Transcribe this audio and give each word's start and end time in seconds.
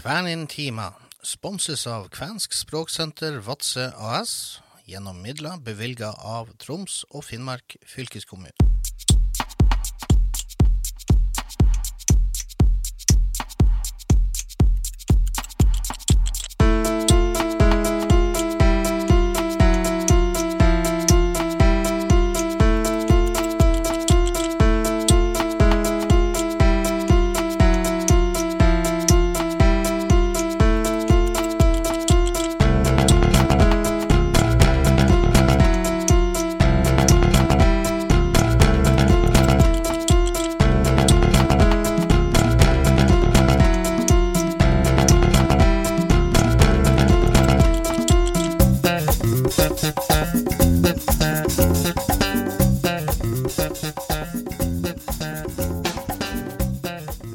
Kvænintima 0.00 0.94
sponses 1.20 1.82
av 1.84 2.06
Kvensk 2.08 2.54
språksenter 2.56 3.34
Vadsø 3.44 3.90
AS 4.00 4.30
gjennom 4.88 5.18
midler 5.20 5.60
bevilga 5.60 6.14
av 6.24 6.48
Troms 6.62 7.02
og 7.10 7.26
Finnmark 7.26 7.76
fylkeskommune. 7.84 8.56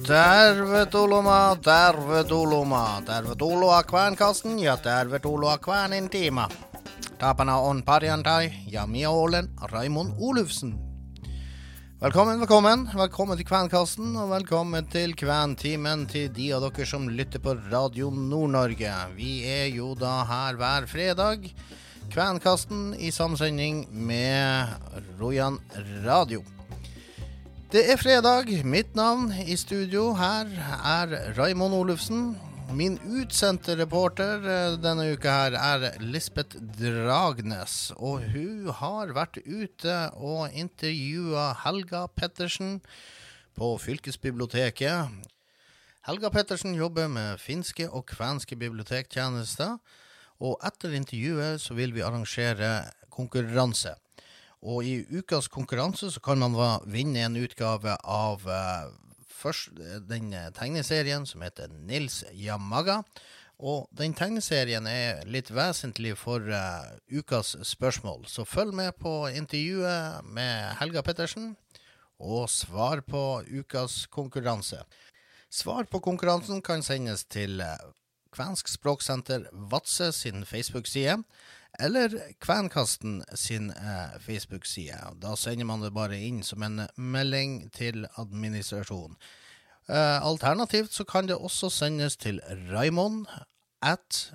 Tervetuloma, 0.05 1.57
tervetuloma, 1.61 3.01
tervetuloa 3.05 3.83
Kvänkasten 3.83 4.59
ja 4.59 4.77
tervetuloa 4.77 5.57
Kvänintima. 5.57 6.49
Tapana 7.17 7.57
on 7.57 7.83
Parjantai 7.83 8.51
ja 8.67 8.87
minä 8.87 9.09
olen 9.09 9.49
Raimond 9.61 10.13
Olufsen. 10.19 10.79
Velkommen, 12.01 12.39
velkommen. 12.39 12.89
Velkommen 12.95 13.37
til 13.37 13.45
Kvenkasten, 13.45 14.15
og 14.17 14.29
velkommen 14.29 14.85
til 14.85 15.15
Kventimen 15.15 16.07
til 16.07 16.29
de 16.35 16.51
av 16.53 16.61
dere 16.65 16.85
som 16.85 17.07
lytter 17.09 17.39
på 17.39 17.55
Radio 17.71 18.09
Nord-Norge. 18.09 18.91
Vi 19.15 19.43
er 19.47 19.65
jo 19.75 19.93
da 19.95 20.23
her 20.23 20.55
hver 20.59 20.85
fredag. 20.85 21.49
Kvenkasten 22.11 22.93
i 22.99 23.11
samsending 23.11 23.85
med 23.91 24.67
Rojan 25.19 25.59
Radio. 26.05 26.43
Det 27.71 27.81
er 27.91 27.97
fredag. 27.97 28.51
Mitt 28.63 28.95
navn 28.95 29.33
i 29.45 29.55
studio 29.55 30.13
her 30.13 30.47
er 30.85 31.15
Raimond 31.37 31.73
Olufsen. 31.73 32.35
Min 32.73 32.97
utsendte 33.19 33.75
reporter 33.77 34.41
eh, 34.41 34.77
denne 34.81 35.09
uka 35.13 35.33
her 35.33 35.57
er 35.59 35.99
Lisbeth 36.01 36.57
Dragnes. 36.79 37.91
Og 37.97 38.23
hun 38.33 38.71
har 38.79 39.13
vært 39.17 39.41
ute 39.45 39.97
og 40.15 40.53
intervjua 40.53 41.51
Helga 41.65 42.05
Pettersen 42.07 42.79
på 43.55 43.75
fylkesbiblioteket. 43.81 45.11
Helga 46.05 46.29
Pettersen 46.29 46.75
jobber 46.77 47.07
med 47.09 47.39
finske 47.41 47.89
og 47.89 48.05
kvenske 48.11 48.55
bibliotektjenester. 48.55 49.77
Og 50.43 50.59
etter 50.67 50.95
intervjuet 50.97 51.61
så 51.63 51.77
vil 51.77 51.93
vi 51.95 52.03
arrangere 52.03 52.89
konkurranse. 53.13 53.95
Og 54.65 54.83
i 54.83 54.97
ukas 55.13 55.47
konkurranse 55.51 56.09
så 56.11 56.21
kan 56.23 56.41
man 56.41 56.57
vinne 56.89 57.21
en 57.27 57.37
utgave 57.37 57.95
av 58.01 58.43
uh, 58.49 58.89
først 59.29 59.77
den 60.09 60.33
tegneserien 60.57 61.27
som 61.29 61.45
heter 61.45 61.71
Nils 61.85 62.23
Yamaga. 62.33 63.03
Og 63.55 63.85
den 63.95 64.11
tegneserien 64.17 64.87
er 64.89 65.21
litt 65.31 65.51
vesentlig 65.53 66.15
for 66.19 66.43
uh, 66.43 66.97
ukas 67.07 67.53
spørsmål. 67.63 68.25
Så 68.27 68.43
følg 68.43 68.75
med 68.75 68.97
på 68.99 69.29
intervjuet 69.31 70.25
med 70.27 70.75
Helga 70.81 71.05
Pettersen, 71.05 71.53
og 72.19 72.49
svar 72.51 73.03
på 73.07 73.43
ukas 73.47 74.05
konkurranse. 74.11 74.81
Svar 75.51 75.87
på 75.87 76.01
konkurransen 76.03 76.59
kan 76.65 76.83
sendes 76.83 77.23
til 77.31 77.61
uh, 77.63 77.77
Kvensk 78.35 78.67
språksenter 78.67 79.45
Vadsø 79.71 80.11
sin 80.11 80.43
Facebook-side 80.45 81.23
eller 81.79 82.11
Kvenkasten 82.43 83.23
sin 83.35 83.71
eh, 83.71 84.19
Facebook-side. 84.19 85.15
Da 85.21 85.35
sender 85.39 85.65
man 85.65 85.81
det 85.83 85.93
bare 85.95 86.19
inn 86.19 86.43
som 86.43 86.63
en 86.63 86.87
melding 86.95 87.71
til 87.75 88.07
administrasjonen. 88.19 89.15
Eh, 89.89 90.23
alternativt 90.23 90.93
så 90.93 91.03
kan 91.07 91.27
det 91.27 91.35
også 91.35 91.69
sendes 91.69 92.17
til 92.17 92.41
Raimond 92.71 93.25
at 93.83 94.31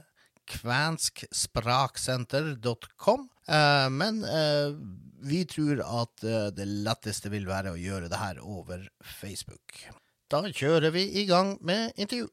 kvenskspraksenter.com. 0.50 3.28
Eh, 3.48 3.90
men 3.90 4.24
eh, 4.24 4.74
vi 5.22 5.44
tror 5.48 5.82
at 5.84 6.24
eh, 6.24 6.46
det 6.54 6.66
letteste 6.86 7.30
vil 7.32 7.46
være 7.48 7.70
å 7.74 7.80
gjøre 7.80 8.08
det 8.10 8.18
her 8.20 8.38
over 8.42 8.88
Facebook. 9.02 9.90
Da 10.30 10.42
kjører 10.46 10.90
vi 10.94 11.10
i 11.22 11.26
gang 11.26 11.58
med 11.66 11.92
intervju. 11.96 12.28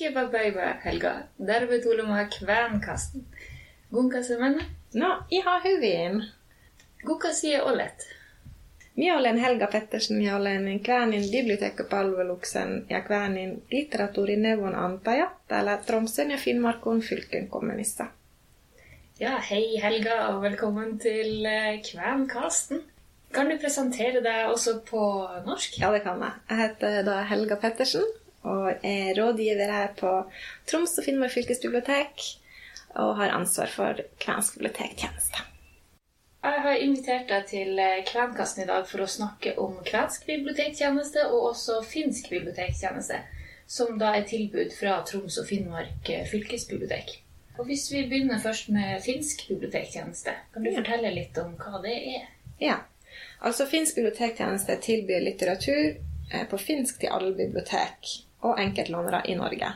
Hyvä 0.00 0.28
päivää, 0.28 0.80
Helga. 0.84 1.14
Der 1.46 1.66
betuler 1.68 2.06
meg 2.06 2.28
kvernkasten. 2.38 3.26
Gunka 3.92 4.22
se 4.22 4.38
menee? 4.38 4.66
har 5.00 5.24
ihan 5.30 5.64
hyvin. 5.64 6.24
Kuka 7.06 7.32
sie 7.32 7.62
olet? 7.62 8.08
Minä 8.96 9.18
olen 9.18 9.36
Helga 9.36 9.66
Pettersen 9.66 10.22
ja 10.22 10.36
olen 10.36 10.80
Käänin 10.80 11.30
biblioteekkapalveluksen 11.30 12.86
ja 12.90 13.00
Käänin 13.00 13.62
literatuurin 13.70 14.42
neuvonantaja 14.42 15.30
täällä 15.48 15.76
Tromsen 15.76 16.30
ja 16.30 16.38
Finnmarkon 16.38 17.00
fylken 17.00 17.48
kommunissa. 17.48 18.06
Ja, 19.20 19.38
hei 19.38 19.82
Helga, 19.82 20.28
og 20.28 20.42
velkommen 20.42 20.98
til 20.98 21.46
Kvænkasten. 21.90 22.82
Kan 23.32 23.50
du 23.50 23.58
presentere 23.58 24.22
deg 24.22 24.46
også 24.46 24.80
på 24.90 25.28
norsk? 25.46 25.78
Ja, 25.80 25.92
det 25.92 26.02
kan 26.02 26.22
jeg. 26.22 26.32
Jeg 26.50 26.56
heter 26.58 27.02
da 27.02 27.22
Helga 27.22 27.54
Pettersen 27.54 28.02
og 28.44 28.84
er 28.84 29.14
rådgiver 29.18 29.72
her 29.72 29.92
på 29.98 30.12
Troms 30.68 30.98
og 30.98 31.06
Finnmark 31.06 31.32
fylkesbibliotek 31.34 32.28
og 32.94 33.16
har 33.18 33.34
ansvar 33.34 33.72
for 33.72 34.04
kvensk 34.22 34.58
bibliotektjeneste. 34.58 35.42
Jeg 36.44 36.60
har 36.60 36.82
invitert 36.84 37.30
deg 37.30 37.46
til 37.48 37.78
Kvenkasten 38.04 38.66
i 38.66 38.68
dag 38.68 38.84
for 38.86 39.00
å 39.00 39.08
snakke 39.08 39.54
om 39.60 39.78
kvensk 39.86 40.26
bibliotektjeneste 40.28 41.24
og 41.30 41.50
også 41.54 41.78
finsk 41.88 42.28
bibliotektjeneste, 42.34 43.22
som 43.66 43.96
da 43.98 44.12
er 44.18 44.26
tilbud 44.28 44.74
fra 44.76 44.98
Troms 45.08 45.38
og 45.40 45.48
Finnmark 45.48 46.10
fylkesbibliotek. 46.30 47.14
Og 47.58 47.66
Hvis 47.66 47.86
vi 47.92 48.02
begynner 48.08 48.42
først 48.42 48.68
med 48.68 49.00
finsk 49.02 49.46
bibliotektjeneste, 49.48 50.34
kan 50.52 50.64
du 50.66 50.74
fortelle 50.74 51.14
litt 51.14 51.38
om 51.38 51.54
hva 51.56 51.80
det 51.84 51.94
er? 52.12 52.28
Ja, 52.60 52.76
altså 53.40 53.66
Finsk 53.70 53.96
bibliotektjeneste 53.96 54.76
tilbyr 54.82 55.22
litteratur 55.22 55.84
eh, 55.94 56.46
på 56.50 56.58
finsk 56.58 57.00
til 57.00 57.14
alle 57.14 57.32
bibliotek 57.38 58.23
og 58.44 58.60
enkeltlånere 58.60 59.24
i 59.30 59.36
Norge. 59.38 59.72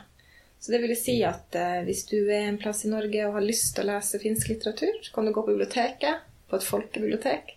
Så 0.60 0.72
det 0.72 0.80
vil 0.82 0.96
si 0.98 1.20
at 1.26 1.54
eh, 1.54 1.80
hvis 1.86 2.04
du 2.10 2.18
er 2.26 2.48
en 2.48 2.58
plass 2.58 2.84
i 2.84 2.90
Norge 2.90 3.26
og 3.28 3.36
har 3.38 3.46
lyst 3.46 3.76
til 3.76 3.86
å 3.86 3.92
lese 3.92 4.18
finsk 4.22 4.50
litteratur, 4.50 4.98
så 5.02 5.14
kan 5.14 5.28
du 5.28 5.32
gå 5.32 5.42
på 5.42 5.52
biblioteket, 5.52 6.26
på 6.50 6.58
et 6.58 6.66
folkebibliotek, 6.66 7.54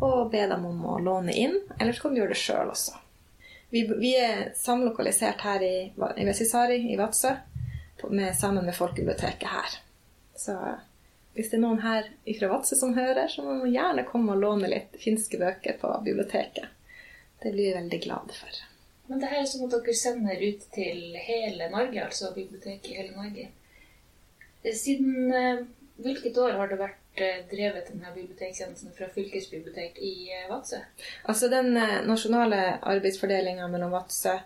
og 0.00 0.30
be 0.32 0.46
dem 0.48 0.64
om 0.66 0.84
å 0.88 0.98
låne 1.02 1.34
inn, 1.36 1.58
eller 1.78 1.92
så 1.92 2.06
kan 2.06 2.14
du 2.14 2.22
gjøre 2.22 2.32
det 2.32 2.40
sjøl 2.40 2.72
også. 2.72 2.96
Vi, 3.70 3.84
vi 4.00 4.14
er 4.18 4.48
samlokalisert 4.58 5.44
her 5.46 5.62
i, 5.62 5.74
i 5.92 6.26
Vesisari 6.26 6.80
i 6.90 6.96
Vadsø 6.98 7.34
med, 8.08 8.32
sammen 8.38 8.64
med 8.66 8.74
folkebiblioteket 8.74 9.50
her. 9.50 9.76
Så 10.38 10.56
hvis 11.36 11.52
det 11.52 11.60
er 11.60 11.62
noen 11.66 11.84
her 11.84 12.08
fra 12.38 12.50
Vadsø 12.54 12.78
som 12.78 12.96
hører, 12.96 13.28
så 13.30 13.44
må 13.44 13.60
man 13.60 13.70
gjerne 13.70 14.06
komme 14.08 14.34
og 14.34 14.42
låne 14.42 14.72
litt 14.72 14.96
finske 15.02 15.38
bøker 15.38 15.78
på 15.82 15.92
biblioteket. 16.06 16.72
Det 17.42 17.52
blir 17.52 17.70
vi 17.70 17.78
veldig 17.78 18.02
glade 18.02 18.34
for. 18.36 18.58
Men 19.10 19.18
det 19.18 19.26
her 19.26 19.40
er 19.42 19.48
som 19.50 19.64
at 19.66 19.72
dere 19.74 19.92
sender 19.98 20.38
ut 20.38 20.66
til 20.70 21.16
hele 21.18 21.66
Norge, 21.72 21.98
altså 22.04 22.28
bibliotek 22.34 22.84
i 22.86 22.94
hele 22.94 23.10
Norge. 23.16 23.48
Eh, 24.62 24.74
Siden 24.78 25.32
eh, 25.34 25.64
hvilket 25.98 26.38
år 26.38 26.54
har 26.60 26.70
det 26.70 26.78
vært 26.78 27.18
eh, 27.18 27.40
drevet 27.50 27.88
denne 27.90 28.12
bibliotektjenesten 28.14 28.94
fra 28.94 29.08
fylkesbibliotek 29.10 29.98
i 29.98 30.14
Vadsø? 30.46 30.78
Altså 31.26 31.50
Den 31.50 31.74
nasjonale 32.06 32.78
arbeidsfordelinga 32.92 33.66
mellom 33.72 33.90
Vadsø 33.96 34.36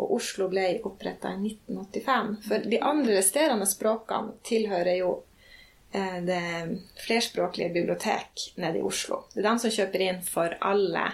og 0.00 0.16
Oslo 0.16 0.48
ble 0.48 0.70
oppretta 0.88 1.34
i 1.34 1.52
1985. 1.52 2.32
For 2.48 2.64
de 2.72 2.80
andre 2.80 3.18
resterende 3.18 3.68
språkene 3.68 4.38
tilhører 4.48 4.96
jo 5.02 5.12
det 5.94 6.40
flerspråklige 7.04 7.70
bibliotek 7.76 8.48
nede 8.58 8.80
i 8.80 8.82
Oslo. 8.82 9.20
Det 9.30 9.44
er 9.44 9.46
de 9.46 9.62
som 9.62 9.74
kjøper 9.76 10.02
inn 10.02 10.18
for 10.26 10.56
alle 10.66 11.04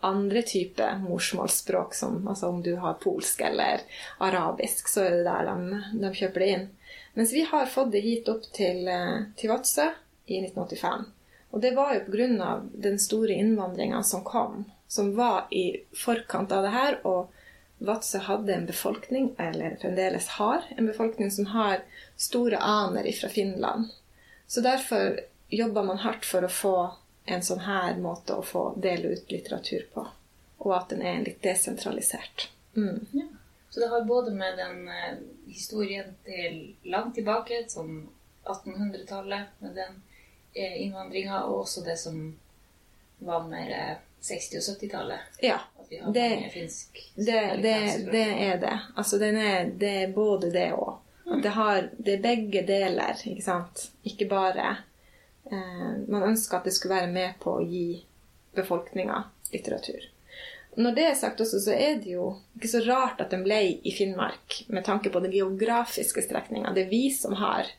andre 0.00 0.42
typer 0.42 0.98
morsmålsspråk, 1.04 1.94
som 1.94 2.28
altså 2.28 2.48
om 2.48 2.62
du 2.62 2.74
har 2.80 2.98
polsk 3.02 3.40
eller 3.40 3.82
arabisk, 4.18 4.88
så 4.88 5.04
er 5.04 5.16
det 5.18 5.24
der 5.28 5.48
de, 5.50 5.80
de 6.02 6.12
kjøper 6.16 6.44
det 6.44 6.50
inn. 6.54 6.68
Mens 7.18 7.32
vi 7.32 7.42
har 7.50 7.66
fått 7.66 7.92
det 7.92 8.04
hit 8.04 8.28
opp 8.32 8.46
til, 8.56 8.86
eh, 8.88 9.26
til 9.36 9.52
Vadsø 9.52 9.90
i 10.26 10.40
1985. 10.40 11.04
Og 11.50 11.60
det 11.60 11.74
var 11.74 11.94
jo 11.94 12.04
pga. 12.06 12.52
den 12.72 12.98
store 12.98 13.32
innvandringa 13.32 14.02
som 14.02 14.24
kom, 14.24 14.64
som 14.88 15.14
var 15.16 15.46
i 15.50 15.82
forkant 15.96 16.52
av 16.52 16.62
det 16.62 16.70
her, 16.70 17.00
og 17.06 17.32
Vadsø 17.78 18.18
hadde 18.18 18.54
en 18.54 18.66
befolkning, 18.66 19.34
eller 19.38 19.76
fremdeles 19.80 20.28
har, 20.28 20.62
en 20.76 20.86
befolkning 20.86 21.30
som 21.30 21.46
har 21.46 21.82
store 22.16 22.58
aner 22.58 23.12
fra 23.20 23.28
Finland. 23.28 23.88
Så 24.46 24.60
derfor 24.60 25.20
jobber 25.48 25.82
man 25.82 25.98
hardt 25.98 26.24
for 26.24 26.44
å 26.44 26.52
få 26.52 26.74
en 27.24 27.42
sånn 27.42 27.60
her 27.66 27.96
måte 28.00 28.34
å 28.34 28.42
få 28.42 28.62
dele 28.76 29.08
ut 29.16 29.30
litteratur 29.32 29.86
på. 29.94 30.06
Og 30.58 30.74
at 30.76 30.88
den 30.92 31.02
er 31.02 31.22
litt 31.24 31.42
desentralisert. 31.42 32.48
Mm. 32.76 33.06
Ja. 33.12 33.26
Så 33.70 33.80
det 33.80 33.88
har 33.92 34.02
både 34.04 34.30
med 34.34 34.58
den 34.58 34.88
eh, 34.88 35.18
historien 35.46 36.14
til 36.24 36.76
langt 36.90 37.14
tilbake, 37.14 37.64
som 37.68 38.08
1800-tallet, 38.44 39.46
med 39.58 39.74
den 39.78 40.02
eh, 40.54 40.82
innvandringa, 40.82 41.42
og 41.44 41.60
også 41.64 41.84
det 41.86 41.96
som 41.98 42.36
var 43.18 43.46
mer 43.48 43.70
eh, 43.70 43.96
60- 44.20 44.58
og 44.58 44.80
70-tallet. 44.82 45.18
Ja. 45.40 45.60
At 45.80 45.86
vi 45.90 45.98
har 45.98 46.12
Det- 46.12 46.30
mange 46.30 46.50
finsk 46.50 47.12
Det, 47.14 47.40
det, 47.62 47.76
det 48.12 48.26
er 48.48 48.58
det. 48.58 48.78
Altså, 48.96 49.18
den 49.18 49.36
er, 49.36 49.64
det 49.70 49.92
er 50.02 50.12
både 50.12 50.50
det 50.50 50.72
òg. 50.72 50.98
At 51.30 51.42
det, 51.42 51.50
har, 51.54 51.88
det 51.98 52.14
er 52.18 52.22
begge 52.22 52.62
deler, 52.66 53.14
ikke 53.24 53.42
sant. 53.44 53.90
Ikke 54.02 54.26
bare 54.28 54.76
Man 55.50 56.22
ønsker 56.30 56.60
at 56.60 56.68
det 56.68 56.74
skulle 56.76 57.00
være 57.00 57.12
med 57.12 57.38
på 57.42 57.56
å 57.58 57.66
gi 57.66 58.00
befolkninga 58.54 59.22
litteratur. 59.52 60.06
Når 60.78 60.94
det 60.94 61.04
er 61.08 61.16
sagt 61.18 61.40
også, 61.42 61.58
så 61.64 61.74
er 61.74 61.98
det 61.98 62.12
jo 62.12 62.28
ikke 62.56 62.70
så 62.70 62.80
rart 62.86 63.22
at 63.22 63.32
den 63.34 63.42
ble 63.42 63.58
i 63.82 63.92
Finnmark, 63.94 64.60
med 64.70 64.86
tanke 64.86 65.10
på 65.10 65.22
den 65.24 65.34
geografiske 65.34 66.22
strekninga. 66.22 66.70
Det 66.74 66.86
er 66.86 66.92
vi 66.92 67.08
som 67.14 67.34
har 67.40 67.72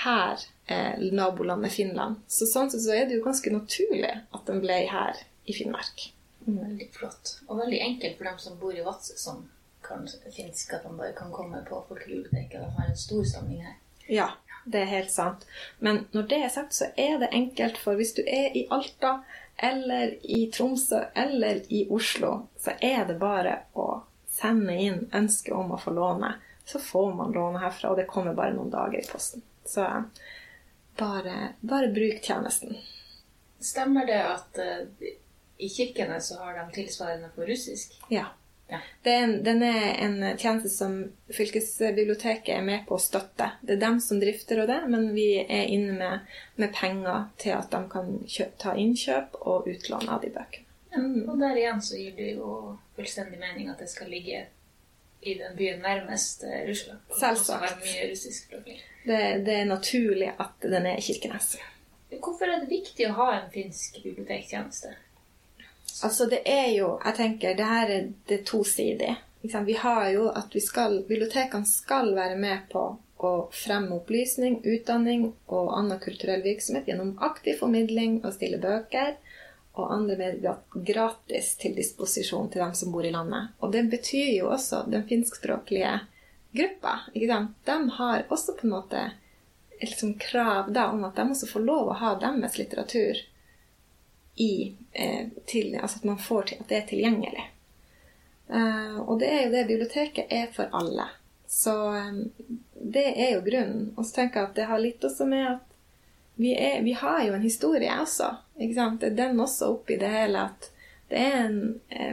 her 0.00 0.40
eh, 0.66 0.96
nabolandet 1.12 1.74
Finland. 1.74 2.22
Så 2.30 2.48
sånn 2.48 2.70
sett 2.72 2.84
så 2.86 2.94
er 2.96 3.08
det 3.08 3.18
jo 3.18 3.26
ganske 3.26 3.52
naturlig 3.52 4.14
at 4.16 4.48
den 4.48 4.62
ble 4.64 4.80
her 4.88 5.20
i 5.44 5.56
Finnmark. 5.56 6.08
Veldig 6.46 6.88
flott. 6.94 7.36
Og 7.48 7.60
veldig 7.60 7.80
enkelt 7.84 8.16
for 8.16 8.30
dem 8.30 8.38
som 8.40 8.60
bor 8.60 8.76
i 8.76 8.84
Vadsø, 8.86 9.18
som 9.20 9.44
kan 9.84 10.08
finsk, 10.32 10.72
at 10.76 10.86
de 10.86 10.94
bare 10.96 11.12
kan 11.16 11.32
komme 11.34 11.60
på 11.68 11.82
folkebiblioteket. 11.88 12.60
og 12.60 12.78
har 12.78 12.88
en 12.88 12.96
stor 12.96 13.24
samling 13.28 13.66
her. 13.66 13.76
Ja, 14.08 14.30
det 14.70 14.84
er 14.84 14.92
helt 14.94 15.12
sant. 15.12 15.46
Men 15.78 16.04
når 16.14 16.28
det 16.30 16.40
er 16.44 16.52
sagt, 16.54 16.74
så 16.76 16.90
er 16.96 17.18
det 17.22 17.32
enkelt, 17.36 17.78
for 17.78 17.98
hvis 17.98 18.14
du 18.16 18.22
er 18.22 18.56
i 18.56 18.66
Alta 18.70 19.20
eller 19.60 20.14
i 20.22 20.46
Tromsø 20.54 21.02
eller 21.14 21.62
i 21.68 21.84
Oslo, 21.90 22.46
så 22.58 22.76
er 22.80 23.04
det 23.08 23.18
bare 23.20 23.58
å 23.74 23.88
sende 24.30 24.76
inn 24.78 25.02
ønske 25.12 25.52
om 25.54 25.74
å 25.74 25.80
få 25.80 25.92
låne. 25.96 26.34
Så 26.64 26.78
får 26.80 27.14
man 27.18 27.34
låne 27.34 27.60
herfra, 27.60 27.90
og 27.90 27.98
det 27.98 28.08
kommer 28.08 28.36
bare 28.36 28.54
noen 28.54 28.70
dager 28.72 29.00
i 29.00 29.08
posten. 29.10 29.42
Så 29.66 29.86
bare, 30.96 31.54
bare 31.60 31.90
bruk 31.92 32.22
tjenesten. 32.24 32.76
Stemmer 33.60 34.06
det 34.08 34.20
at 34.24 34.58
eh, 34.62 35.10
i 35.60 35.68
kirkene 35.68 36.20
så 36.24 36.38
har 36.40 36.56
de 36.56 36.70
tilsvarende 36.74 37.28
på 37.34 37.44
russisk? 37.48 37.98
Ja. 38.08 38.30
Ja. 38.70 38.80
Er 39.10 39.32
den 39.44 39.62
er 39.66 39.96
en 40.04 40.16
tjeneste 40.38 40.70
som 40.70 40.96
fylkesbiblioteket 41.34 42.52
er 42.54 42.62
med 42.66 42.86
på 42.88 42.96
å 42.96 43.02
støtte. 43.02 43.50
Det 43.66 43.76
er 43.76 43.82
dem 43.82 43.98
som 44.04 44.20
drifter 44.22 44.62
og 44.62 44.70
det, 44.70 44.80
men 44.92 45.10
vi 45.16 45.28
er 45.42 45.70
inne 45.72 45.96
med, 45.98 46.36
med 46.60 46.74
penger 46.76 47.26
til 47.42 47.56
at 47.56 47.72
de 47.74 47.82
kan 47.90 48.14
kjøp, 48.26 48.54
ta 48.62 48.76
innkjøp 48.78 49.40
og 49.40 49.68
utlån 49.70 50.08
av 50.08 50.22
de 50.24 50.32
bøkene. 50.34 50.66
Ja, 50.90 51.02
og 51.30 51.36
der 51.38 51.58
igjen 51.58 51.82
så 51.86 51.98
gir 51.98 52.16
det 52.16 52.32
jo 52.34 52.54
fullstendig 52.96 53.38
mening 53.38 53.68
at 53.70 53.78
det 53.78 53.90
skal 53.90 54.10
ligge 54.10 54.46
i 55.22 55.34
den 55.38 55.56
byen 55.56 55.84
nærmest 55.84 56.42
eh, 56.44 56.64
Russland. 56.68 56.98
Selvsagt. 57.18 57.84
Det, 59.04 59.20
det 59.46 59.54
er 59.54 59.68
naturlig 59.68 60.32
at 60.38 60.62
den 60.62 60.86
er 60.86 60.98
i 60.98 61.04
Kirkenes. 61.04 61.54
Hvorfor 62.10 62.50
er 62.50 62.64
det 62.64 62.72
viktig 62.72 63.06
å 63.06 63.14
ha 63.20 63.28
en 63.36 63.50
finsk 63.52 64.00
bibliotektjeneste? 64.02 64.96
Altså 66.02 66.26
det 66.30 66.40
er 66.48 66.70
jo, 66.74 66.94
jeg 67.04 67.16
tenker, 67.16 67.56
det 67.56 67.66
her 67.66 67.92
er 67.92 68.08
det 68.28 68.44
tosidige. 68.48 69.16
Vi 69.42 69.76
har 69.80 70.10
jo 70.12 70.28
at 70.28 70.54
vi 70.54 70.60
skal, 70.60 71.02
bibliotekene 71.08 71.66
skal 71.68 72.12
være 72.16 72.36
med 72.40 72.68
på 72.72 72.84
å 73.20 73.32
fremme 73.52 73.98
opplysning, 74.00 74.60
utdanning 74.64 75.26
og 75.52 75.72
annen 75.76 76.00
kulturell 76.00 76.42
virksomhet 76.44 76.88
gjennom 76.88 77.16
aktiv 77.24 77.58
formidling 77.60 78.20
og 78.24 78.34
stille 78.36 78.60
bøker 78.60 79.16
og 79.78 79.92
andre 79.94 80.16
medier 80.18 80.84
gratis 80.86 81.54
til 81.60 81.76
disposisjon 81.76 82.50
til 82.52 82.64
dem 82.64 82.74
som 82.76 82.92
bor 82.92 83.06
i 83.06 83.12
landet. 83.14 83.52
Og 83.60 83.72
det 83.72 83.86
betyr 83.92 84.32
jo 84.38 84.50
også 84.52 84.84
den 84.90 85.04
finskspråklige 85.08 85.98
gruppa. 86.56 86.96
Ikke 87.14 87.30
sant? 87.32 87.56
De 87.68 87.96
har 87.96 88.24
også 88.28 88.56
på 88.58 88.66
en 88.66 88.74
måte 88.76 89.04
et 89.80 89.88
liksom 89.88 90.16
krav 90.20 90.72
da 90.74 90.90
om 90.92 91.04
at 91.08 91.16
de 91.16 91.28
også 91.32 91.48
får 91.48 91.64
lov 91.64 91.88
å 91.88 91.98
ha 92.02 92.14
deres 92.20 92.58
litteratur 92.60 93.20
i, 94.40 94.74
eh, 94.92 95.26
til, 95.46 95.74
altså 95.76 95.98
at 95.98 96.04
man 96.04 96.18
får 96.18 96.42
til, 96.42 96.60
at 96.60 96.68
det 96.68 96.76
er 96.78 96.86
tilgjengelig. 96.88 97.46
Eh, 98.48 98.98
og 99.00 99.18
det 99.20 99.28
er 99.28 99.42
jo 99.44 99.52
det 99.52 99.66
biblioteket 99.68 100.32
er 100.32 100.46
for 100.54 100.72
alle. 100.72 101.06
Så 101.46 101.74
eh, 101.96 102.22
det 102.74 103.06
er 103.10 103.34
jo 103.34 103.42
grunnen. 103.44 103.90
Og 103.96 104.06
så 104.06 104.20
tenker 104.20 104.40
jeg 104.40 104.50
at 104.50 104.56
det 104.56 104.68
har 104.70 104.80
litt 104.80 105.04
også 105.04 105.26
med 105.28 105.46
at 105.56 105.66
vi, 106.40 106.54
er, 106.56 106.80
vi 106.86 106.94
har 106.96 107.20
jo 107.26 107.34
en 107.36 107.44
historie 107.44 107.92
også. 108.00 108.30
Ikke 108.56 108.78
sant? 108.78 109.02
Det 109.02 109.10
er 109.12 109.18
den 109.18 109.42
også 109.44 109.74
oppi 109.74 109.98
det 110.00 110.08
hele 110.08 110.46
at 110.48 110.70
det 111.10 111.20
er 111.20 111.36
en, 111.42 111.60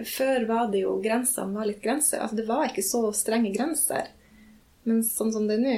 Før 0.09 0.47
var 0.49 0.71
det 0.73 0.81
jo 0.81 0.95
grensene 0.99 1.55
var 1.55 1.69
litt 1.69 1.83
grenser. 1.83 2.19
Altså 2.25 2.39
det 2.41 2.47
var 2.49 2.65
ikke 2.67 2.83
så 2.83 3.05
strenge 3.15 3.53
grenser. 3.55 4.09
Men 4.83 5.03
sånn 5.05 5.31
som 5.31 5.47
det 5.47 5.59
er 5.59 5.63
nå. 5.63 5.77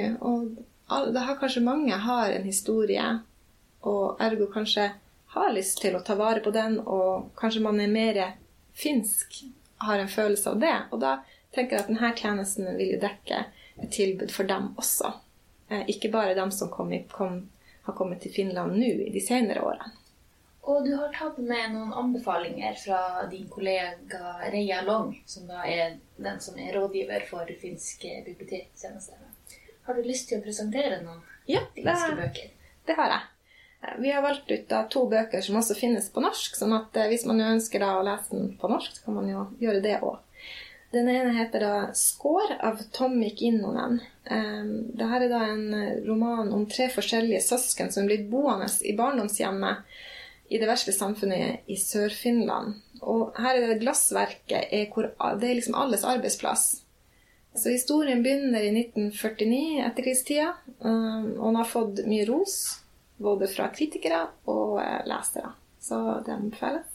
Og 0.90 1.12
det 1.14 1.22
har 1.28 1.38
kanskje 1.38 1.62
mange 1.62 1.94
har 1.94 2.32
en 2.34 2.46
historie, 2.48 3.06
og 3.86 4.18
ergo 4.24 4.48
kanskje 4.50 4.88
har 5.34 5.52
lyst 5.54 5.80
til 5.82 5.96
å 5.96 6.02
ta 6.04 6.16
vare 6.18 6.40
på 6.44 6.50
den, 6.54 6.78
og 6.80 7.30
kanskje 7.38 7.62
man 7.62 7.80
er 7.80 7.90
mer 7.92 8.20
finsk, 8.74 9.42
har 9.86 9.98
en 10.02 10.10
følelse 10.10 10.50
av 10.50 10.60
det. 10.60 10.74
Og 10.90 11.00
da 11.02 11.16
tenker 11.54 11.76
jeg 11.76 11.84
at 11.84 11.90
denne 11.92 12.12
tjenesten 12.18 12.68
vil 12.78 12.96
jo 12.96 13.00
dekke 13.02 13.44
et 13.80 13.92
tilbud 13.94 14.32
for 14.34 14.48
dem 14.50 14.72
også. 14.80 15.12
Eh, 15.70 15.86
ikke 15.94 16.10
bare 16.12 16.34
dem 16.34 16.50
som 16.54 16.70
kom 16.74 16.92
i, 16.92 17.04
kom, 17.10 17.44
har 17.86 17.96
kommet 17.96 18.20
til 18.24 18.34
Finland 18.34 18.76
nå 18.76 18.90
i 19.06 19.10
de 19.14 19.22
senere 19.22 19.62
årene. 19.64 19.94
Og 20.70 20.84
du 20.84 20.90
har 20.92 21.08
tatt 21.16 21.38
med 21.40 21.72
noen 21.72 21.92
anbefalinger 21.96 22.74
fra 22.82 22.98
din 23.30 23.46
kollega 23.48 24.34
Reia 24.52 24.82
Long, 24.84 25.14
som 25.26 25.46
da 25.48 25.62
er 25.66 25.96
den 26.20 26.40
som 26.44 26.58
er 26.60 26.74
rådgiver 26.76 27.24
for 27.30 27.48
finsk 27.62 28.04
bibliotektjeneste. 28.26 29.16
Har 29.86 29.96
du 29.96 30.04
lyst 30.04 30.28
til 30.28 30.38
å 30.38 30.44
presentere 30.44 31.00
noen 31.02 31.22
Ja, 31.48 31.62
finske 31.74 32.12
det, 32.12 32.26
bøker? 32.26 32.50
det 32.86 32.96
har 32.98 33.14
jeg. 33.14 33.24
Eh, 33.82 33.98
Vi 33.98 34.12
har 34.12 34.22
valgt 34.22 34.50
ut 34.50 34.68
da 34.68 34.82
to 34.90 35.06
bøker 35.08 35.44
som 35.44 35.58
også 35.60 35.76
finnes 35.78 36.10
på 36.12 36.24
norsk, 36.24 36.56
sånn 36.56 36.74
at 36.76 36.96
eh, 36.96 37.10
hvis 37.12 37.26
man 37.28 37.40
ønsker 37.52 37.82
da 37.82 37.96
å 37.98 38.04
lese 38.06 38.34
den 38.34 38.52
på 38.60 38.70
norsk, 38.72 38.96
så 38.96 39.06
kan 39.06 39.18
man 39.20 39.30
jo 39.30 39.46
gjøre 39.62 39.84
det 39.84 39.98
òg. 40.00 40.18
Den 40.90 41.06
ene 41.06 41.36
heter 41.36 41.62
da 41.62 41.74
'Skår' 41.94 42.56
av 42.66 42.80
Tommy 42.92 43.30
Kinnunen. 43.38 44.00
Dette 44.26 45.18
er 45.22 45.28
da 45.30 45.44
en 45.46 45.74
eh, 45.74 46.00
roman 46.06 46.50
om 46.52 46.66
tre 46.66 46.88
forskjellige 46.90 47.44
søsken 47.46 47.92
som 47.94 48.08
blitt 48.10 48.26
boende 48.30 48.66
i 48.82 48.96
barndomshjemmet 48.98 49.86
i 50.50 50.58
det 50.58 50.66
verste 50.66 50.92
samfunnet 50.92 51.70
i 51.70 51.76
Sør-Finland. 51.78 52.80
Og 53.06 53.38
her 53.38 53.54
er 53.56 53.68
det 53.70 53.80
glassverket, 53.84 54.66
er 54.74 54.88
hvor, 54.90 55.12
det 55.38 55.46
er 55.46 55.58
liksom 55.60 55.78
alles 55.78 56.02
arbeidsplass. 56.04 56.82
Så 57.54 57.70
historien 57.70 58.22
begynner 58.22 58.62
i 58.62 58.72
1949, 58.74 59.78
etterkrigstida, 59.86 60.52
um, 60.82 61.36
og 61.38 61.46
den 61.46 61.58
har 61.60 61.70
fått 61.70 62.02
mye 62.10 62.26
ros, 62.28 62.56
både 63.20 63.48
fra 63.48 63.68
kritikere 63.68 64.22
og 64.48 64.80
eh, 64.82 65.00
lesere. 65.08 65.52
Så 65.80 66.22
det 66.26 66.32
anbefales. 66.32 66.86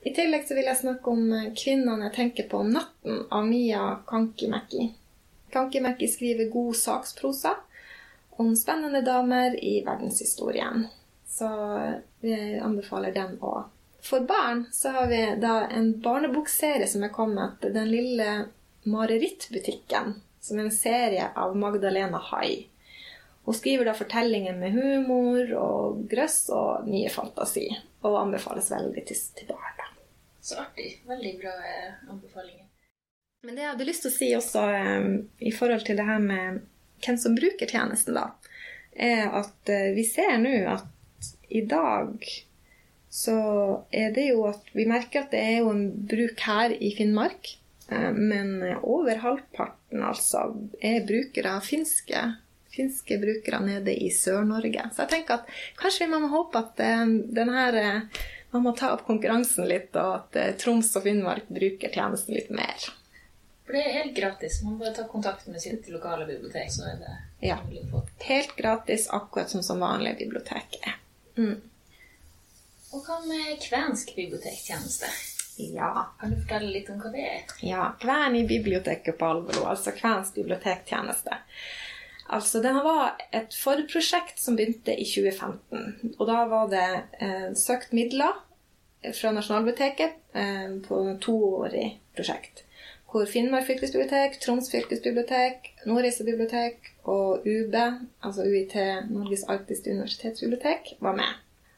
I 0.00 0.14
tillegg 0.16 0.46
så 0.48 0.56
vil 0.56 0.68
jeg 0.70 0.80
snakke 0.80 1.12
om 1.12 1.32
eh, 1.36 1.50
'Kvinnene 1.52 2.08
jeg 2.08 2.16
tenker 2.16 2.48
på 2.48 2.62
om 2.64 2.70
natten' 2.72 3.26
av 3.30 3.44
Mia 3.46 3.98
Kankimäki. 4.06 4.94
Kankimäki 5.52 6.08
skriver 6.08 6.48
god 6.52 6.76
saksprosa 6.76 7.56
om 8.40 8.54
spennende 8.56 9.02
damer 9.02 9.58
i 9.64 9.82
verdenshistorien. 9.84 10.86
Så 11.28 11.50
vi 12.20 12.34
anbefaler 12.58 13.12
den 13.12 13.36
òg. 13.40 13.68
For 14.02 14.24
barn 14.24 14.64
så 14.72 14.94
har 14.96 15.06
vi 15.06 15.20
da 15.42 15.66
en 15.66 15.92
barnebokserie 16.00 16.88
som 16.88 17.04
er 17.04 17.12
kommet. 17.12 17.60
Den 17.60 17.90
lille 17.90 18.46
Marerittbutikken, 18.82 20.14
som 20.40 20.58
er 20.58 20.62
en 20.64 20.72
serie 20.72 21.28
av 21.36 21.56
Magdalena 21.56 22.18
Hai. 22.30 22.66
Hun 23.50 23.56
skriver 23.58 23.88
da 23.88 23.96
fortellinger 23.98 24.54
med 24.54 24.76
humor 24.78 25.48
og 25.58 26.04
grøss 26.10 26.44
og 26.54 26.84
mye 26.86 27.10
fantasi. 27.10 27.64
Og 28.06 28.14
anbefales 28.20 28.68
veldig 28.70 29.02
til, 29.08 29.16
til 29.34 29.48
barn. 29.48 29.72
da. 29.80 29.88
Så 30.40 30.60
artig. 30.62 30.92
Veldig 31.08 31.32
bra 31.40 31.54
eh, 31.66 31.96
anbefalinger. 32.06 32.68
Men 33.42 33.56
det 33.56 33.64
jeg 33.64 33.72
hadde 33.72 33.86
lyst 33.88 34.04
til 34.04 34.12
å 34.12 34.14
si 34.14 34.28
også 34.36 34.62
eh, 34.76 35.08
i 35.50 35.50
forhold 35.50 35.82
til 35.88 35.98
det 35.98 36.06
her 36.06 36.22
med 36.22 36.60
hvem 37.02 37.18
som 37.18 37.34
bruker 37.34 37.66
tjenesten, 37.72 38.14
da, 38.14 38.28
er 38.94 39.34
at 39.40 39.72
eh, 39.72 39.90
vi 39.96 40.04
ser 40.06 40.36
nå 40.38 40.52
at 40.70 41.30
i 41.50 41.64
dag 41.66 42.22
så 43.10 43.34
er 43.90 44.12
det 44.14 44.28
jo 44.28 44.44
at 44.46 44.70
vi 44.76 44.86
merker 44.86 45.24
at 45.24 45.34
det 45.34 45.40
er 45.42 45.56
jo 45.64 45.72
en 45.72 45.82
bruk 46.12 46.44
her 46.46 46.76
i 46.78 46.92
Finnmark. 46.94 47.50
eh, 47.90 48.12
Men 48.14 48.54
over 48.78 49.24
halvparten 49.26 50.06
altså 50.06 50.44
er 50.78 51.02
brukere 51.10 51.56
av 51.58 51.66
finske, 51.66 52.22
finske 52.74 53.18
brukere 53.18 53.60
nede 53.64 53.94
i 53.94 54.10
Sør-Norge. 54.14 54.90
Så 54.94 55.04
jeg 55.04 55.12
tenker 55.14 55.40
at 55.40 55.50
kanskje 55.80 56.06
vi 56.06 56.20
må 56.22 56.30
håpe 56.30 56.62
at 56.62 56.78
denne, 56.78 57.52
her 57.56 57.78
eh, 57.80 58.22
man 58.50 58.64
må 58.66 58.72
ta 58.78 58.92
opp 58.94 59.04
konkurransen 59.06 59.68
litt, 59.70 59.94
og 59.96 60.14
at 60.16 60.38
eh, 60.38 60.54
Troms 60.58 60.90
og 60.98 61.06
Finnmark 61.06 61.50
bruker 61.50 61.92
tjenesten 61.94 62.38
litt 62.38 62.50
mer. 62.54 62.90
For 63.66 63.78
det 63.78 63.82
er 63.86 63.98
helt 64.00 64.16
gratis. 64.16 64.62
Man 64.66 64.78
bare 64.80 64.94
tar 64.96 65.10
kontakt 65.10 65.46
med 65.46 65.62
sitt 65.62 65.88
lokale 65.94 66.26
bibliotek, 66.26 66.72
så 66.74 66.88
er 66.90 67.02
det 67.02 67.16
Ja. 67.46 67.58
Helt 68.26 68.56
gratis, 68.56 69.08
akkurat 69.08 69.50
som 69.50 69.62
som 69.62 69.80
vanlige 69.80 70.16
bibliotek 70.24 70.80
er. 70.82 70.96
Mm. 71.38 71.60
Og 72.90 73.04
hva 73.06 73.20
med 73.26 73.60
kvensk 73.62 74.16
bibliotektjeneste? 74.16 75.06
Ja. 75.60 76.08
Kan 76.20 76.30
du 76.34 76.40
fortelle 76.40 76.72
litt 76.72 76.90
om 76.90 76.98
hva 76.98 77.12
det 77.14 77.22
er? 77.22 77.54
Ja, 77.62 77.92
Kvern 78.00 78.36
i 78.36 78.42
biblioteket 78.48 79.18
på 79.18 79.28
Alvelo, 79.28 79.66
altså 79.70 79.94
Kvensk 79.94 80.34
bibliotektjeneste. 80.40 81.38
Altså, 82.30 82.62
Det 82.62 82.74
var 82.74 83.16
et 83.34 83.54
forprosjekt 83.62 84.40
som 84.40 84.56
begynte 84.56 84.94
i 84.94 85.04
2015. 85.04 86.14
Og 86.18 86.26
da 86.28 86.44
var 86.50 86.68
det 86.70 87.02
eh, 87.20 87.54
søkt 87.58 87.92
midler 87.96 88.46
fra 89.02 89.32
Nasjonalbiblioteket 89.34 90.10
eh, 90.38 90.70
på 90.86 91.16
toårig 91.20 92.00
prosjekt. 92.16 92.64
Hvor 93.10 93.26
Finnmark 93.26 93.66
fylkesbibliotek, 93.66 94.40
Troms 94.40 94.70
fylkesbibliotek, 94.70 95.74
Nordreisa 95.86 96.24
bibliotek 96.24 96.76
og 97.04 97.38
UB, 97.42 97.74
altså 98.22 98.42
UiT, 98.46 98.74
Norges 99.10 99.42
arktiske 99.50 99.90
universitetsbibliotek, 99.90 100.94
var 101.00 101.14
med. 101.18 101.26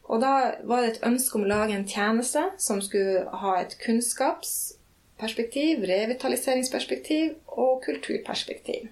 Og 0.04 0.20
da 0.20 0.54
var 0.68 0.80
det 0.82 0.88
et 0.90 1.06
ønske 1.08 1.36
om 1.38 1.44
å 1.46 1.48
lage 1.48 1.72
en 1.78 1.88
tjeneste 1.88 2.42
som 2.60 2.82
skulle 2.84 3.24
ha 3.44 3.52
et 3.62 3.78
kunnskapsperspektiv, 3.80 5.74
revitaliseringsperspektiv 5.88 7.32
og 7.46 7.82
kulturperspektiv. 7.86 8.88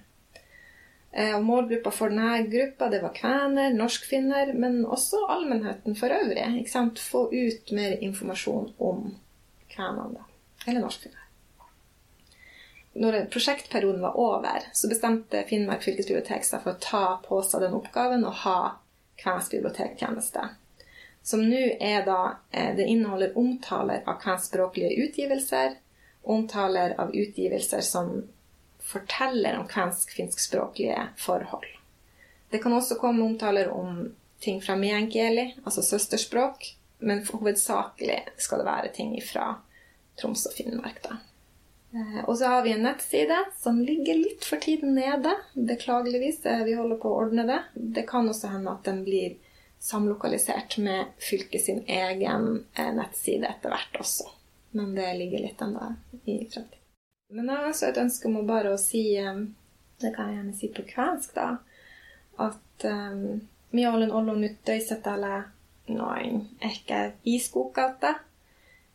Eh, 1.12 1.34
Og 1.36 1.44
målgruppa 1.44 1.90
for 1.90 2.12
denne 2.12 2.44
gruppa 2.50 2.88
det 2.90 3.00
var 3.02 3.14
kvener, 3.14 3.72
norskfinner, 3.74 4.52
men 4.54 4.84
også 4.86 5.24
allmennheten 5.26 5.96
for 5.98 6.14
øvrig. 6.14 6.44
Ikke 6.60 6.70
sant? 6.70 6.98
Få 7.02 7.26
ut 7.32 7.72
mer 7.74 7.96
informasjon 7.98 8.72
om 8.78 9.16
kvenene. 9.72 10.22
Eller 10.66 10.80
norskfinner. 10.80 11.26
Når 13.00 13.24
prosjektperioden 13.30 14.02
var 14.02 14.16
over, 14.18 14.64
så 14.74 14.88
bestemte 14.90 15.44
Finnmark 15.46 15.82
fylkesbibliotek 15.86 16.44
seg 16.44 16.62
for 16.64 16.74
å 16.74 16.82
ta 16.82 17.04
på 17.22 17.38
seg 17.46 17.62
den 17.62 17.76
oppgaven 17.78 18.26
og 18.26 18.42
ha 18.42 18.56
kvensk 19.20 19.54
bibliotektjeneste. 19.54 20.48
Som 21.22 21.44
nå 21.46 21.60
er 21.78 22.02
da 22.06 22.38
eh, 22.50 22.74
Det 22.76 22.86
inneholder 22.88 23.36
omtaler 23.38 24.02
av 24.06 24.18
kvenskspråklige 24.22 25.04
utgivelser, 25.04 25.76
omtaler 26.22 26.94
av 26.98 27.14
utgivelser 27.14 27.80
som 27.84 28.22
forteller 28.90 29.58
om 29.60 29.68
kvensk-finskspråklige 29.70 31.08
forhold. 31.16 31.66
Det 32.50 32.58
kan 32.62 32.72
også 32.74 32.98
komme 32.98 33.24
omtaler 33.24 33.70
om 33.70 34.12
ting 34.42 34.60
fra 34.62 34.74
meänkieli, 34.76 35.54
altså 35.64 35.82
søsterspråk, 35.86 36.72
men 36.98 37.22
hovedsakelig 37.28 38.20
skal 38.42 38.58
det 38.62 38.66
være 38.66 38.92
ting 38.96 39.12
fra 39.24 39.52
Troms 40.20 40.46
og 40.46 40.52
Finnmark. 40.56 41.02
da. 41.04 41.16
Eh, 41.94 42.24
Og 42.28 42.36
så 42.38 42.46
har 42.52 42.62
vi 42.62 42.72
en 42.72 42.82
nettside 42.84 43.36
som 43.58 43.78
ligger 43.80 44.14
litt 44.18 44.44
for 44.44 44.56
tiden 44.62 44.94
nede. 44.94 45.32
Beklageligvis. 45.54 46.44
eh, 46.46 46.64
Vi 46.64 46.74
holder 46.74 46.96
på 46.96 47.08
å 47.10 47.20
ordne 47.26 47.46
det. 47.46 47.60
Det 47.74 48.06
kan 48.08 48.28
også 48.28 48.50
hende 48.52 48.70
at 48.70 48.84
den 48.84 49.04
blir 49.04 49.36
samlokalisert 49.80 50.78
med 50.78 51.06
fylket 51.18 51.64
sin 51.64 51.84
egen 51.86 52.64
eh, 52.74 52.92
nettside 52.94 53.48
etter 53.48 53.70
hvert 53.72 54.00
også. 54.00 54.28
Men 54.72 54.94
det 54.94 55.08
ligger 55.18 55.46
litt 55.46 55.62
ennå 55.64 55.94
i 56.26 56.36
fremtiden. 56.50 56.79
Men 57.30 57.48
jeg 57.48 57.56
har 57.56 57.68
også 57.68 57.86
et 57.86 57.98
ønske 58.02 58.28
om 58.28 58.40
å 58.40 58.46
bare 58.46 58.72
å 58.74 58.78
si 58.78 59.14
Det 60.00 60.10
kan 60.14 60.28
jeg 60.28 60.36
gjerne 60.36 60.54
si 60.56 60.68
på 60.68 60.82
kvensk, 60.88 61.34
da. 61.34 61.58
At 62.40 62.84
um, 62.88 63.40
mi 63.70 63.86
olen 63.86 64.40
nyt 64.40 64.64
töissä 64.64 64.96
noin 65.88 66.48
ehkä 66.60 67.12
viisi. 67.24 67.52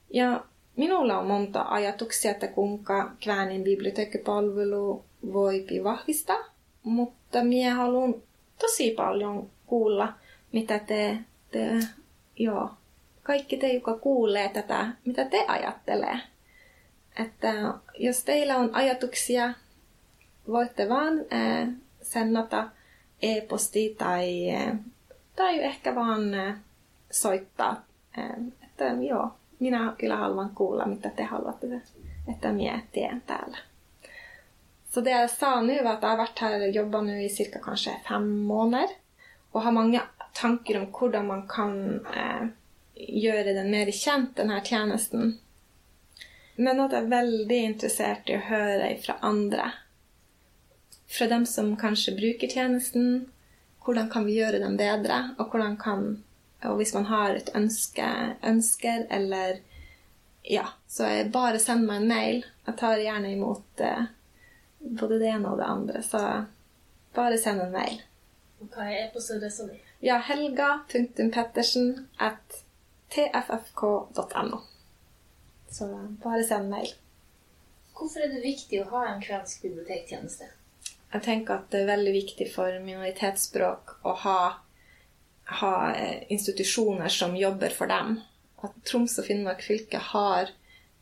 Ja 0.09 0.43
minulla 0.75 1.19
on 1.19 1.27
monta 1.27 1.61
ajatuksia, 1.61 2.31
että 2.31 2.47
kuinka 2.47 3.11
Kvänin 3.19 3.63
bibliotekipalvelu 3.63 5.05
voipi 5.33 5.83
vahvistaa, 5.83 6.45
mutta 6.83 7.43
minä 7.43 7.75
haluan 7.75 8.15
tosi 8.59 8.91
paljon 8.91 9.49
kuulla, 9.65 10.13
mitä 10.51 10.79
te, 10.79 11.17
te 11.51 11.79
joo, 12.37 12.69
kaikki 13.23 13.57
te, 13.57 13.73
joka 13.73 13.97
kuulee 13.97 14.49
tätä, 14.49 14.87
mitä 15.05 15.25
te 15.25 15.45
ajattelee. 15.47 16.19
Että 17.19 17.73
jos 17.97 18.23
teillä 18.23 18.57
on 18.57 18.69
ajatuksia, 18.75 19.53
voitte 20.47 20.89
vaan 20.89 21.13
äh, 21.33 21.69
sennata 22.01 22.69
e-posti 23.21 23.95
tai, 23.97 24.55
äh, 24.55 24.77
tai 25.35 25.63
ehkä 25.63 25.95
vaan 25.95 26.33
äh, 26.33 26.55
soittaa. 27.11 27.85
Äh, 28.19 28.29
että 28.63 28.85
joo, 28.85 29.31
minä 29.59 29.93
kyllä 29.97 30.15
haluan 30.15 30.49
kuulla, 30.49 30.85
mitä 30.85 31.09
te 31.09 31.23
haluatte, 31.23 31.67
että 32.27 32.51
minä 32.51 32.81
teen 32.91 33.21
täällä. 33.21 33.57
Så 34.95 35.01
det 35.01 35.11
jeg 35.11 35.29
sa 35.29 35.61
nå, 35.61 35.73
var 35.83 35.97
at 35.97 36.01
jeg 36.01 36.09
har 36.09 36.17
vært 36.17 36.39
her 36.39 36.61
og 36.63 36.75
jobba 36.75 37.01
nå 37.03 37.15
i 37.19 37.29
ca. 37.29 37.59
kanskje 37.59 37.97
fem 38.07 38.27
måneder. 38.47 38.93
Og 39.51 39.63
har 39.63 39.71
mange 39.71 40.01
tanker 40.33 40.79
om 40.79 40.85
hvordan 40.85 41.27
man 41.27 41.47
kan 41.47 41.99
eh, 42.15 42.47
gjøre 42.95 43.53
den 43.57 43.71
mer 43.71 43.91
kjent, 43.91 44.37
denne 44.37 44.61
tjenesten. 44.63 45.39
Men 46.55 46.79
at 46.79 46.93
jeg 46.95 47.03
er 47.03 47.11
veldig 47.11 47.57
interessert 47.69 48.29
i 48.31 48.37
å 48.37 48.45
høre 48.47 48.91
fra 49.03 49.17
andre. 49.27 49.71
Fra 51.11 51.27
dem 51.31 51.45
som 51.49 51.73
kanskje 51.79 52.15
bruker 52.15 52.51
tjenesten. 52.51 53.25
Hvordan 53.85 54.09
kan 54.09 54.25
vi 54.25 54.37
gjøre 54.39 54.61
den 54.63 54.77
bedre? 54.79 55.35
Og 55.37 55.51
kan 55.51 56.23
Og 56.63 56.77
hvis 56.77 56.93
man 56.93 57.05
har 57.05 57.35
et 57.35 57.51
ønske, 57.55 58.35
ønsker 58.43 59.07
eller 59.09 59.59
Ja, 60.43 60.67
så 60.87 61.03
bare 61.33 61.59
send 61.59 61.87
meg 61.87 62.01
en 62.01 62.07
mail. 62.07 62.45
Jeg 62.65 62.77
tar 62.77 62.97
gjerne 62.97 63.31
imot 63.33 63.81
eh, 63.81 64.05
både 64.79 65.19
det 65.19 65.29
ene 65.29 65.49
og 65.49 65.57
det 65.57 65.65
andre. 65.65 66.03
Så 66.03 66.21
bare 67.15 67.37
send 67.37 67.61
en 67.61 67.71
mail. 67.73 68.01
Hva 68.61 68.85
er 68.85 69.07
e-postadressa 69.07 69.65
di? 69.69 69.79
Ja, 70.05 70.19
helga.pettersen 70.21 72.07
at 72.19 72.61
tffk.no. 73.09 74.61
Så 75.75 75.87
bare 76.23 76.43
send 76.47 76.69
mail. 76.71 76.93
Hvorfor 77.95 78.23
er 78.23 78.31
det 78.31 78.43
viktig 78.43 78.79
å 78.79 78.91
ha 78.93 79.01
en 79.09 79.23
kvensk 79.23 79.65
bibliotektjeneste? 79.65 80.47
Jeg 81.11 81.23
tenker 81.23 81.57
at 81.57 81.67
det 81.71 81.81
er 81.81 81.89
veldig 81.89 82.13
viktig 82.15 82.47
for 82.53 82.77
minoritetsspråk 82.83 83.91
å 84.07 84.13
ha, 84.23 84.39
ha 85.59 85.73
eh, 85.91 86.23
institusjoner 86.31 87.11
som 87.11 87.35
jobber 87.35 87.75
for 87.75 87.91
dem. 87.91 88.21
At 88.63 88.77
Troms 88.87 89.17
og 89.19 89.27
Finnmark 89.27 89.63
fylke 89.67 89.99
har 90.13 90.51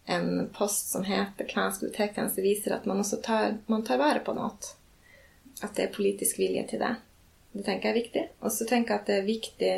en 0.10 0.50
post 0.58 0.90
som 0.92 1.06
heter 1.06 1.50
Kvensk 1.54 1.86
bibliotektjeneste, 1.86 2.42
viser 2.42 2.78
at 2.78 2.90
man 2.90 3.02
også 3.06 3.22
tar, 3.26 3.60
man 3.70 3.86
tar 3.86 4.02
vare 4.02 4.26
på 4.26 4.34
noe. 4.38 4.74
At 5.62 5.78
det 5.78 5.86
er 5.88 5.96
politisk 5.96 6.42
vilje 6.42 6.66
til 6.74 6.82
det. 6.82 6.96
Det 7.54 7.66
tenker 7.66 7.90
jeg 7.90 7.94
er 7.94 8.02
viktig. 8.02 8.26
Og 8.42 8.58
så 8.58 8.66
tenker 8.70 8.96
jeg 8.96 9.04
at 9.04 9.10
det 9.12 9.20
er 9.22 9.30
viktig 9.30 9.74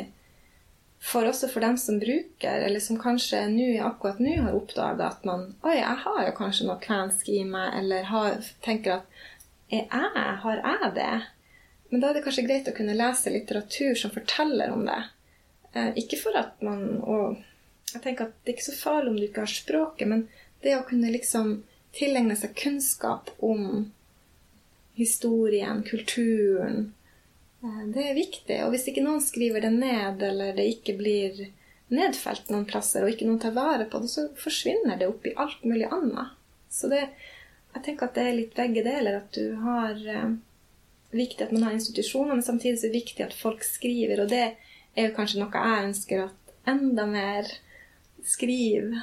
for 1.02 1.28
også 1.28 1.48
for 1.52 1.62
dem 1.62 1.76
som 1.78 2.00
bruker, 2.00 2.62
eller 2.66 2.80
som 2.80 2.98
kanskje 2.98 3.44
nu, 3.52 3.78
akkurat 3.84 4.18
nå 4.22 4.36
har 4.42 4.56
oppdaga 4.56 5.10
at 5.12 5.24
man 5.28 5.48
Oi, 5.62 5.76
jeg 5.78 6.02
har 6.02 6.22
jo 6.26 6.36
kanskje 6.38 6.68
noe 6.68 6.80
kvensk 6.82 7.28
i 7.30 7.42
meg, 7.46 7.74
eller 7.80 8.08
har, 8.10 8.38
tenker 8.64 9.00
at 9.00 9.18
er 9.70 9.84
jeg, 9.90 10.36
har 10.42 10.62
jeg 10.62 10.92
det? 10.96 11.14
Men 11.90 12.02
da 12.02 12.08
er 12.08 12.18
det 12.18 12.24
kanskje 12.24 12.46
greit 12.46 12.68
å 12.70 12.74
kunne 12.74 12.96
lese 12.96 13.32
litteratur 13.34 13.94
som 13.98 14.12
forteller 14.14 14.72
om 14.74 14.84
det. 14.86 15.02
Eh, 15.74 15.92
ikke 16.02 16.18
for 16.20 16.38
at 16.38 16.62
man 16.64 17.02
og 17.02 17.42
Jeg 17.92 18.02
tenker 18.02 18.26
at 18.26 18.32
det 18.42 18.50
er 18.50 18.56
ikke 18.56 18.64
så 18.66 18.72
farlig 18.74 19.10
om 19.12 19.16
du 19.16 19.24
ikke 19.24 19.44
har 19.44 19.50
språket, 19.52 20.08
men 20.10 20.24
det 20.60 20.72
å 20.74 20.84
kunne 20.84 21.12
liksom 21.14 21.52
tilegne 21.94 22.34
seg 22.36 22.56
kunnskap 22.58 23.30
om 23.38 23.86
historien, 24.98 25.84
kulturen, 25.86 26.90
det 27.94 28.02
er 28.02 28.16
viktig. 28.16 28.58
Og 28.64 28.74
hvis 28.74 28.88
ikke 28.90 29.04
noen 29.04 29.22
skriver 29.24 29.64
det 29.64 29.72
ned, 29.74 30.22
eller 30.22 30.56
det 30.56 30.66
ikke 30.74 30.96
blir 30.98 31.46
nedfelt 31.92 32.50
noen 32.50 32.66
plasser, 32.68 33.04
og 33.04 33.12
ikke 33.12 33.28
noen 33.28 33.40
tar 33.42 33.54
vare 33.56 33.86
på 33.90 34.00
det, 34.02 34.10
så 34.12 34.26
forsvinner 34.40 34.98
det 34.98 35.08
opp 35.10 35.26
i 35.26 35.34
alt 35.38 35.64
mulig 35.66 35.88
annet. 35.90 36.34
Så 36.72 36.90
det, 36.92 37.04
jeg 37.74 37.84
tenker 37.86 38.08
at 38.08 38.18
det 38.18 38.26
er 38.26 38.38
litt 38.40 38.56
begge 38.58 38.84
deler. 38.86 39.20
At 39.22 39.36
du 39.36 39.56
har 39.62 39.96
eh, 39.96 40.38
viktig 41.16 41.46
at 41.46 41.54
man 41.54 41.68
har 41.68 41.76
institusjoner, 41.78 42.34
men 42.34 42.46
samtidig 42.46 42.80
så 42.80 42.88
er 42.88 42.94
det 42.94 43.02
viktig 43.02 43.26
at 43.26 43.36
folk 43.36 43.66
skriver. 43.66 44.24
Og 44.24 44.32
det 44.32 44.46
er 44.96 45.10
jo 45.10 45.16
kanskje 45.18 45.42
noe 45.42 45.66
jeg 45.66 45.90
ønsker 45.90 46.24
at 46.28 46.56
enda 46.68 47.06
mer 47.10 47.52
skriv. 48.26 48.96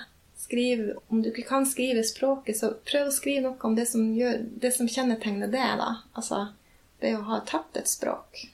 Skriv, 0.43 0.89
Om 1.07 1.21
du 1.23 1.29
ikke 1.31 1.47
kan 1.47 1.65
skrive 1.65 2.03
språket, 2.03 2.59
så 2.59 2.73
prøv 2.83 3.07
å 3.07 3.15
skrive 3.15 3.45
noe 3.45 3.63
om 3.63 3.77
det 3.77 3.87
som, 3.87 4.09
gjør, 4.17 4.41
det 4.59 4.73
som 4.75 4.89
kjennetegner 4.91 5.47
det. 5.47 5.69
da. 5.79 5.93
Altså 6.19 6.49
det 7.03 7.15
å 7.17 7.25
ha 7.27 7.39
tapt 7.47 7.77
et 7.79 7.89
språk. 7.91 8.45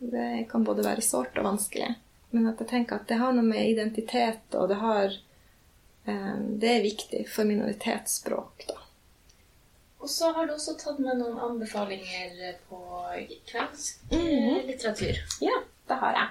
Det 0.00 0.46
kan 0.50 0.64
både 0.64 0.84
være 0.86 1.02
sårt 1.02 1.38
og 1.38 1.44
vanskelig. 1.48 1.94
Men 2.30 2.46
at 2.50 2.58
jeg 2.60 2.68
tenker 2.68 2.96
at 3.00 3.08
det 3.08 3.16
har 3.18 3.32
noe 3.32 3.42
med 3.46 3.70
identitet, 3.70 4.44
og 4.54 4.68
det 4.68 4.76
har 4.82 5.06
eh, 6.06 6.36
Det 6.60 6.68
er 6.76 6.82
viktig 6.84 7.22
for 7.28 7.44
minoritetsspråk, 7.48 8.66
da. 8.68 8.76
Og 9.98 10.08
så 10.08 10.28
har 10.32 10.46
du 10.46 10.52
også 10.54 10.76
tatt 10.78 11.00
med 11.02 11.18
noen 11.18 11.38
anbefalinger 11.42 12.54
på 12.68 12.78
kvensk 13.50 13.98
Mhm. 14.12 14.66
litteratur. 14.68 15.16
Ja, 15.42 15.56
det 15.88 15.96
har 16.02 16.12
jeg. 16.14 16.28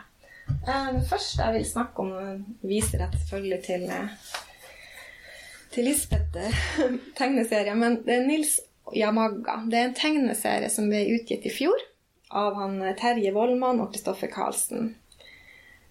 Eh, 0.68 0.94
Det 1.00 1.08
første 1.10 1.44
jeg 1.44 1.54
vil 1.54 1.66
snakke 1.72 2.00
om, 2.00 2.46
viser 2.64 3.00
jeg 3.00 3.12
selvfølgelig 3.12 3.64
til, 3.66 3.84
eh, 3.90 4.08
til 5.72 5.84
Lisbeth 5.84 6.38
eh, 6.38 6.54
tegneserie, 7.20 7.76
men 7.76 8.02
det 8.06 8.16
er 8.22 8.26
Nils 8.28 8.60
Yamaga. 8.96 9.58
Det 9.68 9.74
er 9.82 9.86
en 9.90 9.94
tegneserie 10.00 10.70
som 10.72 10.88
ble 10.90 11.04
utgitt 11.18 11.46
i 11.46 11.50
fjor 11.52 11.76
av 12.30 12.56
han 12.60 12.80
Terje 13.00 13.34
Vollmann 13.36 13.82
og 13.84 13.92
Kristoffer 13.94 14.32
Karlsen. 14.32 14.96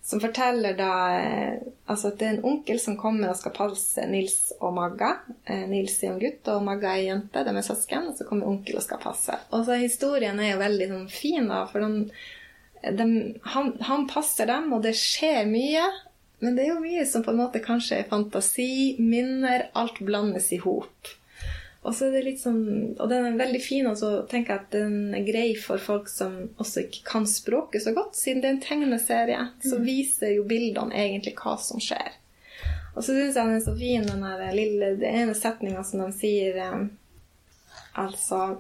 Som 0.06 0.20
forteller 0.22 0.76
da 0.78 0.92
eh, 1.18 1.54
altså 1.90 2.12
at 2.12 2.20
det 2.20 2.26
er 2.28 2.34
en 2.36 2.44
onkel 2.46 2.78
som 2.78 2.94
kommer 3.00 3.32
og 3.32 3.38
skal 3.40 3.54
passe 3.56 4.04
Nils 4.06 4.52
og 4.60 4.76
Magga. 4.76 5.08
Eh, 5.42 5.64
Nils 5.66 5.96
er 5.98 6.12
en 6.12 6.20
gutt, 6.22 6.46
og 6.52 6.62
Magga 6.62 6.92
er 6.92 7.00
ei 7.00 7.08
jente. 7.08 7.42
De 7.42 7.54
er 7.56 7.66
søsken. 7.66 8.06
Og 8.12 8.14
så 8.14 8.26
kommer 8.28 8.46
onkel 8.46 8.78
og 8.78 8.84
skal 8.86 9.02
passe. 9.02 9.34
Og 9.50 9.64
så 9.66 9.80
Historien 9.80 10.38
er 10.38 10.52
jo 10.52 10.60
veldig 10.62 10.88
sånn, 10.92 11.08
fin, 11.10 11.50
da, 11.50 11.64
for 11.72 11.82
de, 11.82 12.06
de, 12.86 13.08
han, 13.56 13.72
han 13.88 14.06
passer 14.06 14.46
dem, 14.52 14.70
og 14.76 14.86
det 14.86 14.94
skjer 15.00 15.42
mye. 15.50 15.88
Men 16.44 16.54
det 16.54 16.68
er 16.68 16.74
jo 16.76 16.84
mye 16.84 17.02
som 17.10 17.26
på 17.26 17.34
en 17.34 17.42
måte 17.42 17.64
kanskje 17.64 17.98
er 17.98 18.10
fantasi, 18.12 18.70
minner. 19.02 19.72
Alt 19.74 19.98
blandes 20.06 20.52
i 20.54 20.60
hop. 20.62 21.16
Og 21.86 21.94
så 21.94 22.08
er 22.08 22.16
det 22.16 22.24
litt 22.26 22.40
sånn, 22.42 22.62
og 22.98 23.08
den 23.12 23.28
er 23.28 23.36
veldig 23.38 23.60
fin, 23.62 23.86
og 23.86 23.94
så 24.00 24.08
tenker 24.30 24.56
jeg 24.56 24.64
at 24.64 24.72
den 24.74 25.14
er 25.14 25.22
grei 25.26 25.52
for 25.60 25.78
folk 25.78 26.08
som 26.10 26.32
også 26.58 26.82
ikke 26.86 27.04
kan 27.06 27.26
språket 27.30 27.84
så 27.84 27.92
godt. 27.94 28.16
Siden 28.18 28.42
det 28.42 28.48
er 28.48 28.54
en 28.56 28.62
tegneserie, 28.64 29.42
så 29.62 29.78
Mm. 29.78 29.84
viser 29.86 30.34
jo 30.34 30.44
bildene 30.50 30.94
egentlig 30.98 31.36
hva 31.38 31.54
som 31.62 31.78
skjer. 31.78 32.16
Og 32.96 33.04
så 33.04 33.12
syns 33.14 33.36
jeg 33.36 33.46
den 33.46 33.54
er 33.54 33.64
så 33.64 33.76
fin, 33.78 34.06
den 34.06 34.22
der 34.24 34.52
lille, 34.56 34.96
det 34.98 35.14
ene 35.14 35.34
setninga 35.34 35.84
som 35.84 36.00
de 36.00 36.12
sier 36.18 36.56
eh, 36.56 36.86
Altså 37.96 38.58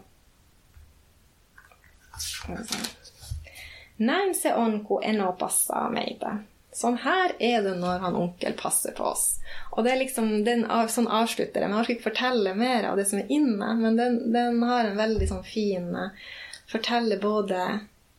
vi 3.98 4.34
se. 4.34 4.54
On, 4.54 4.84
kun 4.84 5.02
eno 5.02 5.32
passaa 5.32 5.90
meitä. 5.90 6.38
Sånn 6.76 6.98
her 7.00 7.32
er 7.40 7.62
det 7.64 7.72
når 7.80 8.02
han 8.02 8.16
onkel 8.18 8.52
passer 8.58 8.92
på 8.96 9.06
oss. 9.08 9.38
Og 9.72 9.86
det 9.86 9.94
er 9.94 10.00
liksom, 10.02 10.32
den, 10.44 10.66
Sånn 10.92 11.08
avslutter 11.08 11.64
Men 11.64 11.72
jeg 11.72 11.80
orker 11.80 11.94
ikke 11.94 12.08
fortelle 12.10 12.52
mer 12.58 12.90
av 12.90 12.98
det 13.00 13.06
som 13.08 13.22
er 13.22 13.30
inne, 13.32 13.70
men 13.78 13.96
den, 13.96 14.18
den 14.34 14.58
har 14.66 14.84
en 14.84 14.98
veldig 14.98 15.28
sånn 15.30 15.46
fin 15.46 15.88
eh, 15.96 16.26
Forteller 16.68 17.22
både 17.22 17.62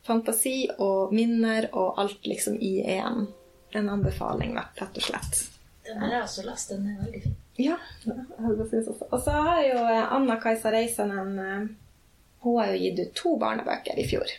fantasi 0.08 0.70
og 0.80 1.14
minner 1.14 1.68
og 1.76 2.00
alt 2.02 2.26
liksom 2.26 2.56
i 2.64 2.80
én. 2.96 3.28
En 3.76 3.90
anbefaling, 3.92 4.56
rett 4.56 4.98
og 4.98 5.04
slett. 5.04 5.42
Den 5.84 6.00
har 6.02 6.14
jeg 6.16 6.24
også 6.24 6.46
lest. 6.48 6.72
Den 6.72 6.88
er 6.88 7.02
veldig 7.04 7.22
fin. 7.28 7.36
Ja. 7.60 7.76
det 8.06 8.70
synes 8.72 8.88
også. 8.94 9.10
Og 9.12 9.22
så 9.22 9.36
har 9.50 9.62
jo 9.68 9.78
eh, 9.84 10.14
Anna 10.16 10.40
Kajsa 10.42 10.72
Reisanen 10.74 11.38
eh, 11.44 11.70
Hun 12.46 12.60
har 12.62 12.72
jo 12.72 12.82
gitt 12.82 13.04
ut 13.04 13.16
to 13.18 13.38
barnebøker 13.42 14.00
i 14.00 14.08
fjor 14.08 14.32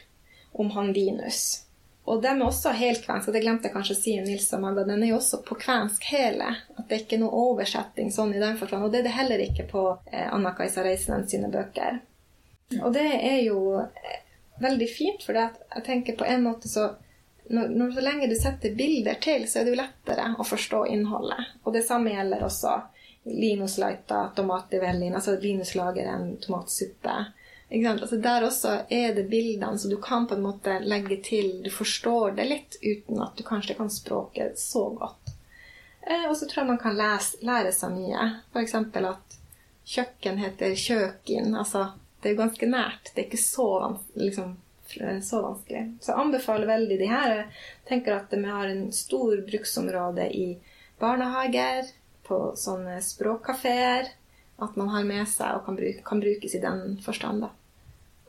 om 0.59 0.71
han 0.75 0.93
Linus. 0.97 1.68
Og 2.09 2.23
de 2.25 2.31
er 2.31 2.45
også 2.45 2.73
helkvensk, 2.73 3.29
og 3.29 3.37
det 3.37 3.43
glemte 3.45 3.69
jeg 3.69 3.75
kanskje 3.75 3.97
å 3.97 4.01
si 4.01 4.15
Nils 4.25 4.49
og 4.57 4.63
Magda. 4.63 4.87
Den 4.89 5.03
er 5.05 5.13
jo 5.13 5.19
også 5.19 5.43
på 5.45 5.59
kvensk 5.61 6.07
hele. 6.09 6.55
At 6.77 6.87
det 6.89 6.97
er 6.97 7.03
ikke 7.05 7.21
noe 7.21 7.43
oversetting 7.49 8.13
sånn 8.15 8.33
i 8.35 8.41
den 8.43 8.57
forstand. 8.61 8.87
Og 8.87 8.95
det 8.95 9.03
er 9.03 9.09
det 9.09 9.17
heller 9.19 9.43
ikke 9.45 9.67
på 9.69 9.83
eh, 10.13 10.25
Anna 10.33 10.55
Kajsa 10.57 10.87
Reisenen 10.87 11.29
sine 11.29 11.51
bøker. 11.53 12.01
Og 12.81 12.93
det 12.97 13.05
er 13.19 13.43
jo 13.45 13.61
eh, 13.83 14.23
veldig 14.63 14.89
fint, 14.91 15.27
for 15.27 15.37
jeg 15.37 15.85
tenker 15.87 16.17
på 16.19 16.27
en 16.29 16.47
måte 16.49 16.71
så 16.71 16.91
når, 17.49 17.69
når 17.69 17.93
så 17.97 18.05
lenge 18.05 18.29
du 18.29 18.37
setter 18.37 18.75
bilder 18.77 19.17
til, 19.25 19.47
så 19.49 19.61
er 19.61 19.67
det 19.67 19.73
jo 19.73 19.81
lettere 19.81 20.27
å 20.37 20.45
forstå 20.45 20.85
innholdet. 20.93 21.55
Og 21.65 21.73
det 21.77 21.85
samme 21.87 22.13
gjelder 22.13 22.45
også 22.45 22.75
Linus 23.29 23.79
Laita, 23.81 24.29
tomat. 24.37 24.75
Altså 24.75 25.39
Linus 25.41 25.75
lager 25.75 26.09
en 26.13 26.37
tomatsuppe. 26.41 27.17
Altså 27.71 28.17
der 28.17 28.45
også 28.47 28.71
er 28.89 29.15
det 29.15 29.27
bildene, 29.29 29.79
så 29.79 29.89
du 29.91 29.99
kan 30.01 30.27
på 30.27 30.35
en 30.39 30.43
måte 30.43 30.79
legge 30.81 31.19
til 31.23 31.63
Du 31.65 31.69
forstår 31.71 32.31
det 32.39 32.47
litt 32.49 32.79
uten 32.83 33.21
at 33.21 33.37
du 33.37 33.43
kanskje 33.45 33.75
kan 33.77 33.91
språket 33.93 34.59
så 34.59 34.87
godt. 34.97 35.35
Eh, 36.09 36.25
og 36.31 36.37
så 36.37 36.47
tror 36.49 36.63
jeg 36.63 36.71
man 36.71 36.81
kan 36.81 36.97
lese, 36.97 37.37
lære 37.45 37.73
seg 37.77 37.93
mye. 37.93 38.29
F.eks. 38.55 38.75
at 38.75 39.37
kjøkken 39.85 40.39
heter 40.41 40.73
kjøkin. 40.81 41.53
Altså, 41.55 41.91
det 42.23 42.31
er 42.31 42.35
jo 42.37 42.41
ganske 42.41 42.67
nært. 42.73 43.13
Det 43.15 43.21
er 43.23 43.29
ikke 43.29 43.43
så, 43.43 43.67
vans- 43.85 44.17
liksom, 44.17 44.57
så 45.29 45.43
vanskelig. 45.45 45.85
Så 46.01 46.13
jeg 46.15 46.21
anbefaler 46.25 46.67
veldig 46.73 46.99
de 46.99 47.11
her. 47.13 47.35
Jeg 47.37 47.89
tenker 47.91 48.17
at 48.17 48.33
vi 48.33 48.49
har 48.49 48.73
en 48.73 48.89
stor 48.97 49.45
bruksområde 49.51 50.31
i 50.33 50.47
barnehager, 51.01 51.93
på 52.29 52.39
sånne 52.61 52.99
språkkafeer. 53.05 54.09
At 54.59 54.77
man 54.77 54.91
har 54.91 55.07
med 55.07 55.29
seg 55.31 55.55
og 55.55 55.67
kan, 55.67 55.77
bruke, 55.79 56.03
kan 56.07 56.21
brukes 56.23 56.55
i 56.55 56.63
den 56.63 56.99
forstand. 57.05 57.47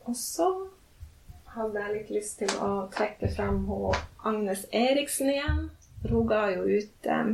Og 0.05 0.15
så 0.17 0.49
hadde 1.55 1.81
jeg 1.81 1.95
litt 1.95 2.09
lyst 2.13 2.39
til 2.41 2.51
å 2.61 2.87
trekke 2.93 3.31
frem 3.33 3.63
Agnes 4.25 4.65
Eriksen 4.75 5.31
igjen. 5.33 5.63
Hun 6.05 6.27
ga 6.29 6.45
jo 6.53 6.67
ut 6.69 7.09
eh, 7.09 7.31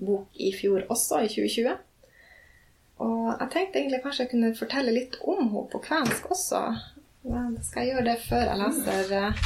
bok 0.00 0.40
i 0.40 0.50
fjor 0.56 0.86
også, 0.88 1.20
i 1.24 1.30
2020. 1.30 1.76
Og 3.04 3.28
jeg 3.40 3.50
tenkte 3.52 3.80
egentlig 3.80 4.02
kanskje 4.04 4.24
jeg 4.24 4.32
kunne 4.32 4.54
fortelle 4.56 4.94
litt 4.94 5.18
om 5.22 5.44
henne 5.44 5.66
på 5.70 5.82
kvensk 5.84 6.30
også. 6.34 6.62
Men 7.24 7.56
skal 7.64 7.84
jeg 7.84 7.94
gjøre 7.94 8.08
det 8.10 8.16
før 8.24 8.50
jeg 8.50 8.60
leser 8.60 9.12
eh, 9.18 9.44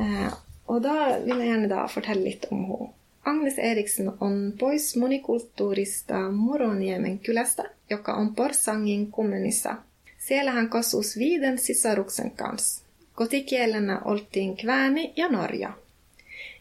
eh, 0.00 0.36
Og 0.72 0.80
da 0.84 0.94
vil 1.22 1.36
jeg 1.36 1.50
gjerne 1.50 1.72
da 1.72 1.82
fortelle 1.92 2.24
litt 2.24 2.48
om 2.50 2.62
henne. 2.70 2.92
Agnes 3.26 3.58
Eriksen 3.58 4.12
on 4.20 4.52
pois 4.58 4.96
monikulttuurista 4.96 6.30
moroniemen 6.30 7.18
kylästä, 7.18 7.70
joka 7.90 8.14
on 8.14 8.34
Porsangin 8.34 9.10
kommunissa. 9.12 9.76
Siellä 10.18 10.50
hän 10.50 10.68
kasus 10.68 11.18
viiden 11.18 11.58
sisaruksen 11.58 12.30
kanssa. 12.30 12.84
Kotikielenä 13.14 14.00
oltiin 14.04 14.56
kväni 14.56 15.12
ja 15.16 15.28
norja. 15.28 15.72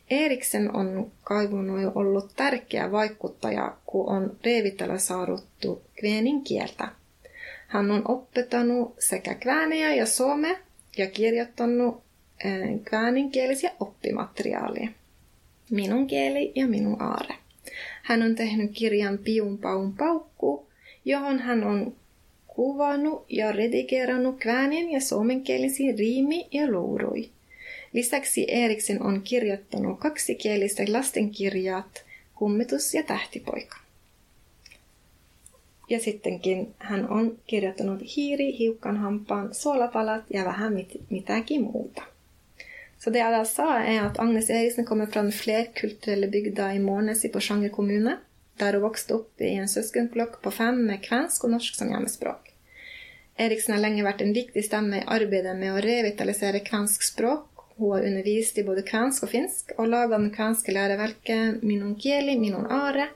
Eriksen 0.10 0.76
on 0.76 1.12
kaivunut 1.24 1.92
ollut 1.96 2.34
tärkeä 2.36 2.92
vaikuttaja, 2.92 3.78
kun 3.86 4.10
on 4.10 4.38
revitalisaaruttu 4.46 5.82
kvenin 6.00 6.44
kieltä. 6.44 6.88
Hän 7.68 7.92
on 7.92 8.02
opettanut 8.08 8.96
sekä 9.00 9.36
kväänejä 9.36 9.96
ja 9.96 10.06
suomea 10.06 10.56
ja 10.98 11.08
kirjoittanut 11.08 12.04
eh, 12.46 12.82
kväninkielisiä 12.84 13.72
oppimateriaalia. 13.80 14.90
Minun 15.70 16.08
kieli 16.08 16.52
ja 16.56 16.68
minun 16.68 17.02
aare. 17.02 17.36
Hän 18.02 18.24
on 18.24 18.36
tehnyt 18.36 18.72
kirjan 18.74 19.18
Piun 19.18 19.58
paun 19.58 19.94
paukku, 19.94 20.68
johon 21.06 21.40
hän 21.40 21.64
on 21.64 21.96
kuvannut 22.48 23.26
ja 23.30 23.52
redigerannut 23.52 24.40
kväänien 24.40 24.92
ja 24.92 25.02
suomenkielisiä 25.02 25.94
riimi 25.98 26.48
ja 26.52 26.72
luurui. 26.72 27.30
Lisäksi 27.94 28.46
Eriksen 28.48 29.04
on 29.04 29.22
kirjoittanut 29.22 30.00
kaksikielistä 30.00 30.84
lastenkirjat 30.88 32.06
Kummitus 32.36 32.94
ja 32.94 33.04
tähtipoika. 33.04 33.78
Ja 35.90 36.00
sittenkin 36.00 36.74
hän 36.80 37.10
on 37.10 37.40
kirjoittanut 37.48 38.16
Hiiri, 38.16 38.58
hiukkanhampaan, 38.58 39.54
suolapalat 39.54 40.24
ja 40.34 40.46
vähän 40.46 40.74
mit- 40.74 41.02
mitäkin 41.10 41.62
muuta. 41.62 42.15
Så 43.00 43.12
det 43.14 43.22
jeg 43.22 43.34
da 43.36 43.44
sa, 43.46 43.68
er 43.84 44.06
at 44.08 44.20
Agnes 44.22 44.50
Eriksen 44.50 44.88
kommer 44.88 45.10
fra 45.12 45.22
den 45.22 45.36
flerkulturelle 45.36 46.30
bygda 46.32 46.72
i 46.74 46.82
Mårnes 46.82 47.26
i 47.28 47.32
Porsanger 47.34 47.74
kommune, 47.74 48.18
der 48.60 48.78
hun 48.78 48.86
vokste 48.88 49.18
opp 49.20 49.42
i 49.44 49.52
en 49.60 49.70
søskenflokk 49.70 50.40
på 50.42 50.54
fem 50.54 50.80
med 50.88 51.04
kvensk 51.04 51.44
og 51.44 51.58
norsk 51.58 51.76
som 51.78 51.92
hjemmespråk. 51.92 52.54
Eriksen 53.36 53.76
har 53.76 53.84
lenge 53.84 54.06
vært 54.06 54.24
en 54.24 54.32
viktig 54.36 54.64
stemme 54.64 55.02
i 55.02 55.08
arbeidet 55.12 55.58
med 55.60 55.74
å 55.74 55.82
revitalisere 55.84 56.64
kvensk 56.64 57.04
språk. 57.04 57.66
Hun 57.76 57.92
har 57.92 58.06
undervist 58.08 58.58
i 58.58 58.64
både 58.64 58.86
kvensk 58.88 59.26
og 59.28 59.34
finsk, 59.34 59.74
og 59.76 59.90
laga 59.92 60.16
den 60.16 60.32
kvenske 60.32 60.72
læreverket 60.72 61.60
'Minon 61.62 61.98
kieli, 62.00 62.38
minon 62.40 62.70
are. 62.72 63.10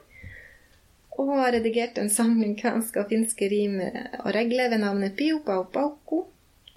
Og 1.16 1.32
hun 1.32 1.40
har 1.40 1.56
redigert 1.56 1.98
en 1.98 2.12
samling 2.12 2.58
kvenske 2.60 3.00
og 3.00 3.08
finske 3.08 3.48
rimer 3.48 4.20
og 4.20 4.34
regler 4.36 4.70
ved 4.70 4.84
navnet 4.84 5.16
Piopa 5.16 5.58
og 5.64 5.72
Pauku, 5.72 6.26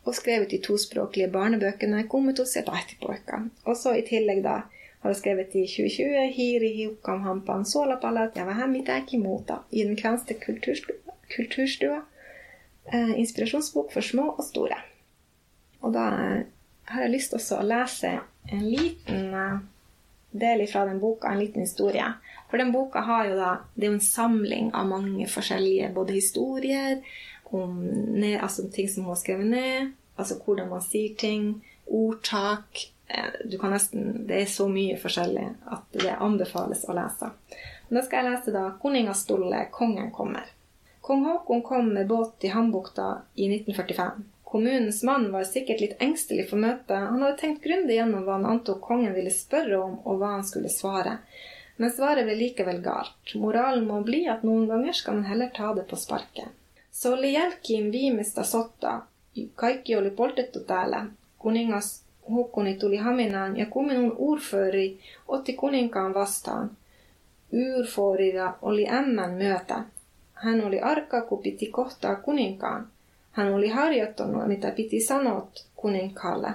og 0.05 0.15
skrevet 0.19 0.51
de 0.51 0.59
tospråklige 0.63 1.31
barnebøkene 1.31 2.05
Kummetos 2.11 2.57
ja 2.57 2.63
Tahtipoika. 2.67 3.45
Og 3.65 3.77
så 3.79 3.95
i 3.95 4.07
tillegg 4.07 4.43
da 4.45 4.63
har 5.03 5.11
hun 5.11 5.19
skrevet 5.19 5.55
i 5.59 5.67
2020 5.67 6.33
Hiri 6.37 6.73
hiukam 6.77 7.23
hampan 7.27 7.65
solapalat 7.67 8.37
muuta 9.19 9.63
i 9.71 9.85
den 9.85 9.97
kvenske 9.97 10.35
kulturstua. 10.35 10.97
kulturstua 11.37 12.03
eh, 12.93 13.19
inspirasjonsbok 13.21 13.93
for 13.93 14.01
små 14.01 14.35
og 14.39 14.45
store. 14.45 14.79
Og 15.81 15.93
da 15.95 16.07
eh, 16.09 16.43
har 16.85 17.03
jeg 17.07 17.15
lyst 17.15 17.35
også 17.35 17.61
å 17.61 17.67
lese 17.67 18.19
en 18.51 18.65
liten 18.69 19.35
eh, 19.35 19.59
del 20.31 20.67
fra 20.67 20.85
den 20.89 21.01
boka, 21.01 21.31
en 21.31 21.43
liten 21.43 21.63
historie. 21.63 22.07
For 22.51 22.61
den 22.61 22.73
boka 22.73 23.01
har 23.01 23.27
jo 23.31 23.37
da, 23.39 23.53
det 23.75 23.87
er 23.87 23.93
jo 23.93 23.99
en 23.99 24.07
samling 24.07 24.73
av 24.77 24.89
mange 24.89 25.29
forskjellige 25.29 25.93
både 25.95 26.17
historier, 26.19 27.01
om 27.55 27.77
ned, 27.85 28.41
altså 28.41 28.69
ting 28.73 28.89
som 28.89 29.05
hun 29.05 29.15
har 29.15 29.21
skrevet 29.21 29.47
ned, 29.47 29.93
altså 30.17 30.39
hvordan 30.45 30.71
man 30.71 30.83
sier 30.85 31.15
ting, 31.19 31.63
ordtak. 31.87 32.89
eh, 33.09 33.49
Du 33.51 33.59
kan 33.59 33.71
nesten, 33.71 34.27
det 34.27 34.43
er 34.43 34.47
så 34.47 34.69
mye 34.69 34.97
forskjellig 34.97 35.47
at 35.67 35.85
det 35.93 36.17
anbefales 36.19 36.85
å 36.89 36.97
lese. 36.97 37.31
Men 37.89 38.01
da 38.01 38.07
skal 38.07 38.25
jeg 38.25 38.33
lese 38.33 38.53
da 38.53 38.71
'Koningastolle 38.71 39.67
kongen 39.71 40.11
kommer'. 40.11 40.49
Kong 41.03 41.25
Haakon 41.25 41.63
kom 41.63 41.89
med 41.95 42.07
båt 42.07 42.39
til 42.41 42.51
Hambukta 42.51 43.23
i 43.35 43.49
1945. 43.49 44.23
Kommunens 44.45 45.03
mann 45.03 45.33
var 45.33 45.45
sikkert 45.45 45.81
litt 45.81 45.97
engstelig 45.99 46.45
for 46.51 46.61
møtet. 46.63 47.09
Han 47.09 47.23
hadde 47.23 47.39
tenkt 47.41 47.65
grundig 47.65 47.97
gjennom 47.97 48.23
hva 48.25 48.37
han 48.37 48.47
antok 48.47 48.81
kongen 48.85 49.15
ville 49.15 49.31
spørre 49.31 49.81
om, 49.83 49.99
og 50.05 50.21
hva 50.21 50.35
han 50.37 50.45
skulle 50.45 50.69
svare. 50.69 51.19
Men 51.77 51.91
svaret 51.91 52.29
ble 52.29 52.37
likevel 52.37 52.83
galt. 52.85 53.35
Moralen 53.35 53.87
må 53.89 54.03
bli 54.07 54.27
at 54.29 54.45
noen 54.47 54.69
ganger 54.69 54.93
skal 54.93 55.15
man 55.19 55.25
heller 55.25 55.51
ta 55.57 55.73
det 55.75 55.89
på 55.91 55.97
sparket. 55.97 56.53
Se 56.93 57.09
oli 57.09 57.33
jälkiin 57.33 57.93
viimeistä 57.93 58.45
sotaa. 58.45 59.09
Kaikki 59.55 59.97
oli 59.97 60.11
poltettu 60.11 60.61
täällä. 60.61 61.07
Kuningas 61.39 62.03
Hukkuni 62.29 62.75
tuli 62.75 62.97
Haminaan 62.97 63.57
ja 63.57 63.67
kuminun 63.67 64.15
urföri 64.19 64.99
otti 65.29 65.53
kuninkaan 65.53 66.15
vastaan. 66.15 66.71
Yrforilla 67.53 68.59
oli 68.63 68.89
ämmän 68.89 69.31
myötä. 69.31 69.85
Hän 70.35 70.65
oli 70.65 70.81
arka, 70.81 71.23
kun 71.23 71.43
piti 71.43 71.67
kohtaa 71.67 72.17
kuninkaan. 72.17 72.89
Hän 73.33 73.55
oli 73.55 73.69
harjoittanut, 73.69 74.47
mitä 74.47 74.71
piti 74.71 75.01
sanoa 75.01 75.49
kuninkaalle. 75.77 76.49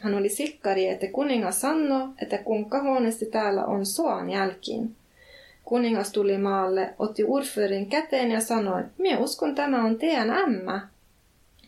Hän 0.00 0.14
oli 0.14 0.28
sikkari, 0.28 0.88
että 0.88 1.06
kuningas 1.06 1.60
sanoo, 1.60 2.08
että 2.22 2.38
kun 2.38 2.66
huoneesti 2.82 3.26
täällä 3.26 3.64
on 3.64 3.86
soan 3.86 4.30
jälkiin. 4.30 4.96
Kuningas 5.64 6.12
tuli 6.12 6.38
maalle, 6.38 6.94
otti 6.98 7.24
urförin 7.24 7.86
käteen 7.86 8.30
ja 8.30 8.40
sanoi, 8.40 8.82
minä 8.98 9.18
uskon 9.18 9.54
tämä 9.54 9.84
on 9.84 9.98
teidän 9.98 10.30
ämmä. 10.30 10.88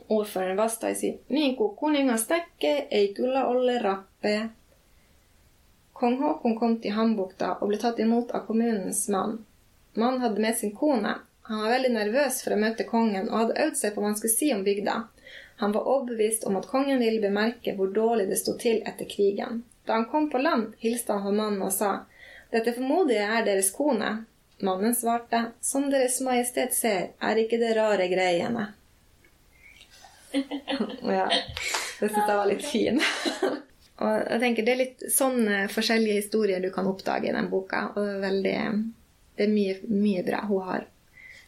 Urförin 0.09 0.57
vastaisi, 0.57 1.21
niin 1.29 1.57
kuin 1.57 1.77
kuningas 1.77 2.29
näkee, 2.29 2.89
ei 2.91 3.15
kyllä 3.15 3.47
ole 3.47 3.79
rappea. 3.79 4.49
Kong 5.93 6.21
Haakon 6.21 6.59
kom 6.59 6.81
till 6.81 6.93
Hambukta 6.93 7.55
och 7.55 7.69
blev 7.69 7.79
tatt 7.79 8.01
emot 8.01 8.31
av 8.31 8.41
kommunens 8.41 9.09
man. 9.09 9.45
Mannen 9.95 10.21
hadde 10.21 10.41
med 10.41 10.57
sin 10.57 10.77
kone. 10.77 11.15
Han 11.43 11.63
var 11.63 11.69
veldig 11.69 11.93
nervøs 11.93 12.43
for 12.45 12.53
å 12.53 12.59
møte 12.61 12.85
kongen 12.85 13.31
og 13.31 13.39
hadde 13.39 13.57
øvd 13.65 13.79
seg 13.79 13.95
på 13.95 14.03
hva 14.03 14.11
han 14.11 14.19
skulle 14.19 14.35
si 14.35 14.51
om 14.55 14.65
bygda. 14.67 14.97
Han 15.63 15.73
var 15.73 15.89
overbevist 15.89 16.45
om 16.45 16.59
at 16.61 16.69
kongen 16.69 17.01
ville 17.01 17.23
bemerke 17.23 17.73
hvor 17.79 17.95
dårlig 17.97 18.27
det 18.29 18.37
sto 18.43 18.59
til 18.61 18.83
etter 18.85 19.09
krigen. 19.09 19.63
Da 19.87 19.97
han 19.97 20.05
kom 20.11 20.29
på 20.31 20.43
land, 20.43 20.75
hilste 20.85 21.17
han 21.17 21.25
på 21.25 21.33
mannen 21.39 21.65
og 21.65 21.73
sa 21.73 21.93
dette 22.57 22.75
formoder 22.77 23.19
jeg 23.19 23.29
er 23.29 23.47
deres 23.47 23.71
kone. 23.75 24.11
Mannen 24.65 24.95
svarte 24.97 25.43
som 25.61 25.91
Deres 25.93 26.17
Majestet 26.25 26.73
ser, 26.73 27.11
er 27.21 27.41
ikke 27.43 27.61
det 27.61 27.75
rare 27.77 28.09
greiene. 28.09 28.71
ja, 31.17 31.27
det 32.01 32.09
syns 32.09 32.23
jeg 32.23 32.39
var 32.39 32.49
litt 32.49 32.65
fin. 32.65 33.01
og 34.03 34.13
jeg 34.17 34.41
tenker 34.43 34.67
Det 34.67 34.73
er 34.73 34.81
litt 34.81 35.07
sånne 35.13 35.67
forskjellige 35.73 36.23
historier 36.23 36.65
du 36.65 36.71
kan 36.73 36.89
oppdage 36.89 37.29
i 37.29 37.37
den 37.37 37.51
boka. 37.53 37.91
Og 37.95 38.01
det 38.01 38.15
er, 38.15 38.21
veldig, 38.25 38.59
det 39.37 39.47
er 39.47 39.55
mye, 39.55 39.79
mye 39.93 40.27
bra 40.27 40.43
hun 40.49 40.69
har 40.71 40.89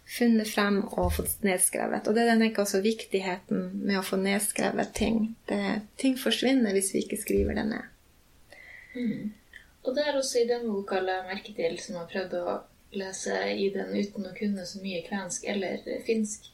funnet 0.08 0.48
frem 0.48 0.78
og 0.86 1.12
fått 1.18 1.42
nedskrevet. 1.44 2.08
Og 2.08 2.16
det 2.16 2.24
er 2.24 2.32
den 2.32 2.44
tenker 2.46 2.64
også 2.64 2.80
viktigheten 2.84 3.66
med 3.82 4.00
å 4.00 4.04
få 4.06 4.20
nedskrevet 4.20 4.94
ting. 4.96 5.34
Det, 5.48 5.80
ting 6.00 6.16
forsvinner 6.20 6.76
hvis 6.76 6.94
vi 6.94 7.04
ikke 7.04 7.20
skriver 7.20 7.58
det 7.58 7.66
ned. 7.72 7.90
Mm. 8.96 9.28
Og 9.88 9.94
det 9.96 10.04
er 10.04 10.18
også 10.18 10.42
i 10.42 10.48
den 10.48 10.66
boka 10.68 11.00
la 11.00 11.22
jeg 11.22 11.28
merke 11.30 11.54
til, 11.56 11.78
som 11.80 11.96
har 11.96 12.10
prøvd 12.12 12.34
å 12.36 12.58
lese 12.98 13.36
i 13.56 13.70
den 13.72 13.94
uten 13.96 14.26
å 14.28 14.34
kunne 14.36 14.66
så 14.68 14.82
mye 14.82 15.00
kvensk 15.06 15.46
eller 15.48 15.80
finsk, 16.04 16.50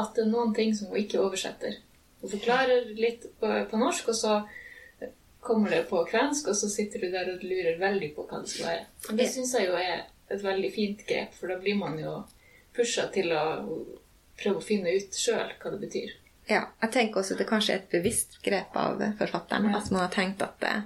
at 0.00 0.14
det 0.16 0.24
er 0.24 0.30
noen 0.32 0.54
ting 0.56 0.72
som 0.76 0.88
hun 0.88 1.00
ikke 1.02 1.20
oversetter. 1.20 1.76
Hun 2.22 2.32
forklarer 2.32 2.88
litt 2.96 3.26
på, 3.40 3.50
på 3.68 3.80
norsk, 3.80 4.08
og 4.08 4.16
så 4.16 4.38
kommer 5.42 5.74
det 5.74 5.82
på 5.90 6.00
kvensk, 6.08 6.48
og 6.48 6.56
så 6.56 6.70
sitter 6.70 7.02
du 7.02 7.10
der 7.12 7.28
og 7.34 7.44
lurer 7.44 7.80
veldig 7.80 8.12
på 8.16 8.24
hva 8.30 8.40
det 8.40 8.52
skal 8.54 8.68
være. 8.70 8.88
Og 9.10 9.20
det 9.20 9.28
syns 9.34 9.54
jeg 9.58 9.68
jo 9.68 9.76
er 9.76 10.04
et 10.32 10.44
veldig 10.44 10.72
fint 10.72 11.04
grep, 11.08 11.36
for 11.36 11.52
da 11.52 11.58
blir 11.60 11.76
man 11.76 11.98
jo 12.00 12.22
pusha 12.76 13.08
til 13.12 13.34
å 13.36 13.44
prøve 14.40 14.62
å 14.62 14.64
finne 14.64 14.94
ut 14.96 15.18
sjøl 15.18 15.52
hva 15.60 15.74
det 15.74 15.80
betyr. 15.82 16.16
Ja, 16.48 16.64
jeg 16.82 16.94
tenker 16.94 17.20
også 17.20 17.36
at 17.36 17.42
det 17.42 17.50
kanskje 17.50 17.74
er 17.74 17.82
et 17.82 17.92
bevisst 17.92 18.40
grep 18.46 18.76
av 18.78 19.02
forfatteren. 19.18 19.68
Ja. 19.70 19.82
At 19.82 19.92
man 19.92 20.06
har 20.06 20.14
tenkt 20.14 20.42
at 20.46 20.56
det, 20.62 20.76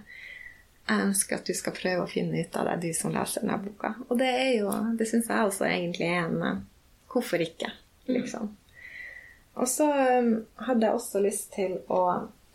jeg 0.87 1.03
ønsker 1.09 1.41
at 1.41 1.49
du 1.49 1.55
skal 1.57 1.75
prøve 1.75 2.05
å 2.05 2.11
finne 2.11 2.45
ut 2.45 2.57
av 2.59 2.69
det, 2.69 2.77
du 2.87 2.95
som 2.95 3.15
leser 3.15 3.43
denne 3.43 3.59
boka. 3.63 3.95
Og 4.07 4.19
det 4.21 4.29
er 4.31 4.53
jo, 4.61 4.71
det 4.99 5.09
syns 5.11 5.31
jeg 5.33 5.51
også 5.51 5.67
egentlig 5.69 6.11
er 6.13 6.29
en 6.29 6.65
Hvorfor 7.11 7.41
ikke? 7.41 7.71
liksom. 8.13 8.51
Mm. 8.51 8.57
Og 9.57 9.69
så 9.73 9.87
um, 9.89 10.33
hadde 10.67 10.85
jeg 10.85 10.99
også 10.99 11.23
lyst 11.25 11.49
til 11.55 11.79
å 11.89 12.03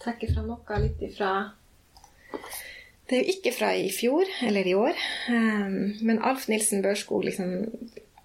trekke 0.01 0.29
fra 0.29 0.43
noe 0.45 0.77
litt 0.83 1.01
ifra 1.01 1.31
Det 3.09 3.17
er 3.17 3.23
jo 3.23 3.33
ikke 3.33 3.53
fra 3.55 3.71
i 3.73 3.89
fjor 3.93 4.29
eller 4.45 4.69
i 4.69 4.75
år, 4.77 5.01
um, 5.33 5.97
men 6.05 6.21
Alf 6.23 6.47
Nilsen 6.47 6.85
Børskog 6.85 7.25
liksom, 7.27 7.55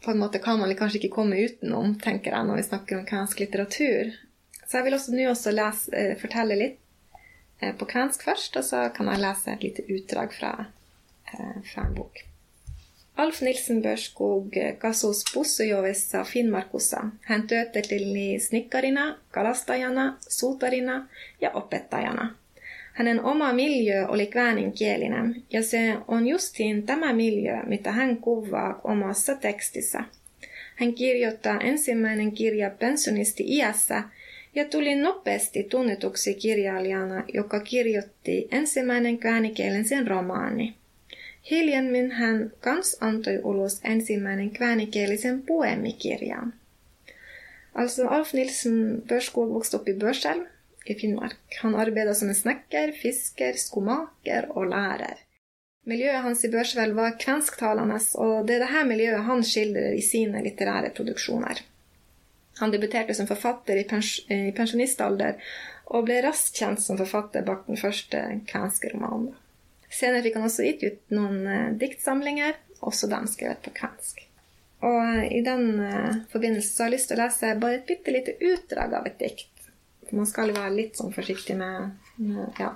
på 0.05 0.13
en 0.13 0.21
måte 0.21 0.43
kan 0.45 0.61
man 0.61 0.77
kanskje 0.77 1.01
ikke 1.01 1.17
komme 1.17 1.41
utenom, 1.41 1.97
tenker 2.05 2.37
jeg, 2.37 2.47
når 2.47 2.61
vi 2.61 2.69
snakker 2.69 3.01
om 3.01 3.09
kvensk 3.09 3.41
litteratur. 3.43 4.13
Så 4.67 4.79
jeg 4.79 4.87
vil 4.87 4.99
også 4.99 5.15
nå 5.17 5.31
også 5.33 5.55
lese, 5.57 5.91
eh, 5.97 6.15
fortelle 6.21 6.59
litt 6.61 6.83
Eh, 6.86 6.86
på 7.79 7.85
kvensk 7.85 8.25
først, 8.25 8.57
og 8.57 8.65
så 8.65 8.89
kan 8.95 9.09
jeg 9.09 9.19
lese 9.19 9.53
et 9.53 9.63
lite 9.63 9.83
utdrag 9.93 10.33
fra, 10.33 10.65
eh, 11.33 11.63
fra 11.73 11.87
en 11.87 11.95
bok. 11.95 12.19
Alf 13.17 13.41
Nilsen 13.41 13.83
Børskog 13.83 14.57
kasus 14.79 15.25
pussujovessa 15.35 16.25
Finnmarkussa. 16.25 17.05
Hän 17.21 17.47
työtteli 17.47 18.39
snikkarina, 18.39 19.17
kalastajana, 19.31 20.17
suutarina 20.29 21.09
ja 21.41 21.51
opettajana. 21.51 22.35
Hänen 22.93 23.25
oma 23.25 23.53
miljö 23.53 24.07
oli 24.09 24.27
kääninkielinen, 24.27 25.43
ja 25.51 25.63
se 25.63 25.97
on 26.09 26.27
justiin 26.27 26.83
tämä 26.83 27.13
miljö, 27.13 27.63
mitä 27.67 27.93
hän 27.93 28.17
kuvaa 28.17 28.81
omassa 28.85 29.35
tekstissä. 29.35 30.05
Hän 30.77 30.95
kirjoittaa 30.95 31.61
ensimmäinen 31.61 32.33
kirja 32.33 32.71
pensionisti-iässä 32.71 34.03
ja 34.57 34.65
tuli 34.65 34.95
nopeasti 34.95 35.63
tunnetuksi 35.63 36.35
kirjailijana, 36.35 37.25
joka 37.35 37.61
kirjoitti 37.61 38.49
ensimmäinen 38.51 39.19
käänikielisen 39.19 40.07
romaani. 40.07 40.75
Hiljemmin 41.51 42.11
hän 42.11 42.53
kans 42.61 42.97
antoi 43.01 43.41
ulos 43.43 43.81
ensimmäinen 43.85 44.51
käänikielisen 44.51 45.43
poemikirjan. 45.43 46.55
Altså 47.75 48.09
Alf 48.09 48.33
Nilsen 48.33 49.03
Børskog 49.09 49.55
vokste 49.55 49.77
opp 49.77 49.89
i 49.89 49.95
Børselv 49.95 50.47
i 50.87 50.95
Finnmark. 50.95 51.37
Han 51.63 51.75
arbeidet 51.75 52.17
som 52.17 52.29
en 52.29 52.35
snekker, 52.35 52.93
fisker, 53.03 53.53
skomaker 53.53 54.49
og 54.51 54.71
lærer. 54.71 55.19
Miljøet 55.87 56.23
hans 56.23 56.45
i 56.45 56.51
Børselv 56.51 56.97
var 56.97 57.19
kvensktalende, 57.21 57.99
og 58.15 58.47
det 58.49 58.57
er 58.57 58.65
dette 58.65 58.85
miljøet 58.89 59.25
han 59.29 59.45
skildrer 59.45 59.93
i 59.95 60.03
sine 60.03 60.43
litterære 60.43 60.91
produksjoner. 60.97 61.61
Han 62.61 62.73
debuterte 62.73 63.15
som 63.15 63.29
forfatter 63.29 63.77
i, 63.77 63.85
pens 63.89 64.19
i 64.33 64.53
pensjonistalder 64.57 65.41
og 65.95 66.07
ble 66.09 66.21
raskt 66.25 66.59
kjent 66.59 66.81
som 66.83 66.99
forfatter 66.99 67.45
bak 67.47 67.67
den 67.69 67.79
første 67.79 68.23
kvenske 68.49 68.91
romanen. 68.95 69.35
Senere 69.93 70.25
fikk 70.25 70.39
han 70.39 70.49
også 70.49 70.65
gitt 70.67 70.83
ut 70.83 71.15
noen 71.15 71.45
eh, 71.47 71.75
diktsamlinger, 71.79 72.57
også 72.81 73.09
dem 73.11 73.29
skrevet 73.31 73.63
på 73.65 73.75
kvensk. 73.77 74.25
Og 74.85 74.97
uh, 74.99 75.23
i 75.33 75.41
den 75.47 75.79
eh, 75.81 76.17
forbindelse 76.33 76.73
så 76.73 76.85
har 76.85 76.91
jeg 76.91 76.97
lyst 76.99 77.11
til 77.13 77.17
å 77.17 77.23
lese 77.23 77.53
bare 77.63 77.79
et 77.79 77.87
bitte 77.89 78.13
lite 78.13 78.35
utdrag 78.51 78.97
av 78.99 79.07
et 79.09 79.21
dikt. 79.21 79.71
Man 80.11 80.27
skal 80.29 80.53
være 80.55 80.75
litt 80.75 80.99
sånn 80.99 81.15
forsiktig 81.15 81.57
med, 81.59 81.95
med 82.19 82.61
ja, 82.61 82.75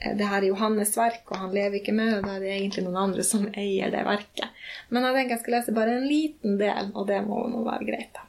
det 0.00 0.28
her 0.28 0.40
er 0.40 0.48
Johannes' 0.48 0.96
verk, 0.98 1.24
og 1.30 1.40
han 1.40 1.54
lever 1.54 1.80
ikke 1.80 1.94
med, 1.96 2.18
og 2.18 2.26
da 2.26 2.36
er 2.36 2.46
det 2.46 2.54
egentlig 2.54 2.86
noen 2.86 3.02
andre 3.08 3.26
som 3.26 3.46
eier 3.52 3.92
det 3.92 4.06
verket. 4.06 4.64
Men 4.90 5.06
jeg 5.06 5.18
tenker 5.18 5.36
jeg 5.36 5.44
skal 5.44 5.56
lese 5.58 5.76
bare 5.76 5.98
en 5.98 6.08
liten 6.08 6.56
del, 6.60 6.90
og 6.94 7.06
det 7.10 7.20
må 7.26 7.42
nå 7.52 7.62
være 7.66 7.88
greit. 7.88 8.10
da. 8.16 8.26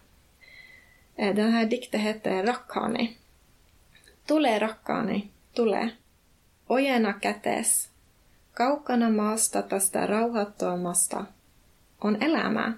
Eh, 1.17 1.35
Denne 1.35 1.65
diktet 1.69 2.01
heter 2.01 2.45
Rakkani. 2.45 3.17
Tule 4.27 4.59
rakkani, 4.59 5.29
tule. 5.55 5.91
Ojena 6.69 7.13
kätees. 7.13 7.89
Kaukana 8.53 9.09
maasta 9.09 9.61
tästä 9.61 10.05
rauhattomasta 10.05 11.25
on 12.01 12.23
elämää. 12.23 12.73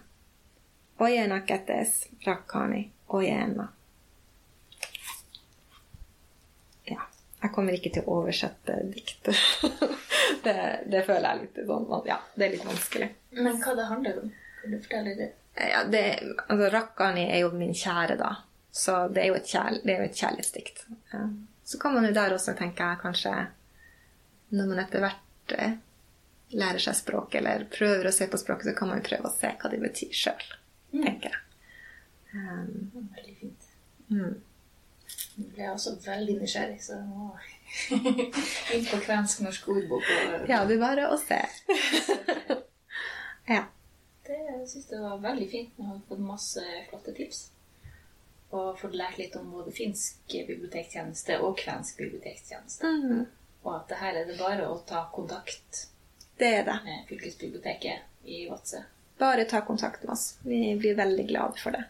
Ojena 1.00 1.40
kätees, 1.40 2.10
rakkani, 2.26 2.92
ojena. 3.10 3.68
Ja, 6.92 7.02
jeg 7.44 7.52
kommer 7.52 7.74
ikke 7.74 7.90
til 7.90 8.06
å 8.06 8.20
oversette 8.22 8.78
diktet. 8.94 9.36
det, 10.46 10.56
det, 10.92 11.04
føler 11.08 11.30
jeg 11.30 11.42
litt 11.42 11.60
sånn 11.66 11.88
Ja, 12.06 12.22
det 12.36 12.46
er 12.46 12.56
litt 12.56 12.66
vanskelig. 12.66 13.10
Men 13.32 13.62
hva 13.64 13.76
det 13.76 13.90
handler 13.90 14.24
om? 14.24 14.32
Kan 14.62 14.72
du 14.72 14.80
fortelle 14.80 15.16
det? 15.16 15.32
Ja, 15.56 15.84
det, 15.84 16.04
altså, 16.48 16.70
Rakkani 16.74 17.26
er 17.32 17.44
jo 17.44 17.52
min 17.58 17.74
kjære, 17.76 18.18
da. 18.20 18.36
Så 18.72 19.08
det 19.14 19.24
er 19.24 19.32
jo 19.32 19.38
et, 19.40 19.48
kjærl, 19.50 19.80
det 19.84 19.96
jo 19.98 20.08
et 20.08 20.20
kjærlighetsdikt. 20.22 20.84
Ja. 21.14 21.24
Så 21.70 21.80
kan 21.82 21.94
man 21.94 22.06
jo 22.06 22.14
der 22.16 22.34
også, 22.34 22.56
tenke 22.58 22.86
jeg, 22.86 22.98
kanskje 23.02 23.34
Når 24.50 24.70
man 24.70 24.80
etter 24.82 25.04
hvert 25.04 25.54
eh, 25.58 25.74
lærer 26.58 26.82
seg 26.82 26.98
språk, 26.98 27.36
eller 27.38 27.68
prøver 27.70 28.10
å 28.10 28.14
se 28.14 28.26
på 28.30 28.40
språket, 28.42 28.72
så 28.72 28.76
kan 28.78 28.90
man 28.90 29.02
jo 29.02 29.10
prøve 29.10 29.30
å 29.30 29.36
se 29.36 29.52
hva 29.62 29.70
det 29.70 29.82
betyr 29.84 30.14
sjøl, 30.16 30.46
mm. 30.96 31.04
tenker 31.04 31.36
jeg. 31.36 31.44
Um, 32.34 33.10
veldig 33.18 33.36
fint. 33.42 33.68
Mm. 34.10 34.38
Nå 35.40 35.46
ble 35.54 35.64
jeg 35.64 35.74
også 35.74 35.94
veldig 36.04 36.36
nysgjerrig, 36.40 36.80
så 36.84 36.98
må 37.06 37.30
inn 38.76 38.88
på 38.90 39.02
kvensk-norsk 39.06 39.70
ordbok. 39.70 40.10
Og... 40.10 40.50
Ja, 40.50 40.64
det 40.66 40.80
er 40.80 40.82
bare 40.82 41.10
å 41.14 41.20
se. 41.22 41.40
ja. 43.54 43.68
Det 44.30 44.68
syns 44.70 44.92
jeg 44.92 45.02
var 45.02 45.22
veldig 45.24 45.46
fint. 45.50 45.78
Jeg 45.78 45.88
har 45.90 46.02
fått 46.06 46.20
masse 46.22 46.64
flotte 46.90 47.14
tips. 47.18 47.40
Og 48.54 48.78
fått 48.78 48.98
lært 48.98 49.18
litt 49.18 49.36
om 49.40 49.48
både 49.54 49.74
finsk 49.74 50.36
bibliotektjeneste 50.36 51.40
og 51.46 51.58
kvensk 51.58 51.98
bibliotektjeneste. 51.98 52.86
Mm. 52.86 53.24
Og 53.66 53.72
at 53.74 53.90
det 53.90 53.98
her 54.04 54.20
er 54.22 54.30
det 54.30 54.38
bare 54.38 54.68
å 54.70 54.78
ta 54.90 55.08
kontakt 55.16 55.88
det 56.40 56.52
er 56.60 56.64
det. 56.68 56.78
med 56.86 57.10
fylkesbiblioteket 57.10 58.30
i 58.30 58.46
Vadsø. 58.52 58.84
Bare 59.20 59.50
ta 59.50 59.64
kontakt 59.66 60.06
med 60.06 60.14
oss. 60.14 60.38
Vi 60.46 60.62
blir 60.78 60.96
veldig 60.96 61.26
glad 61.28 61.58
for 61.60 61.76
det. 61.76 61.84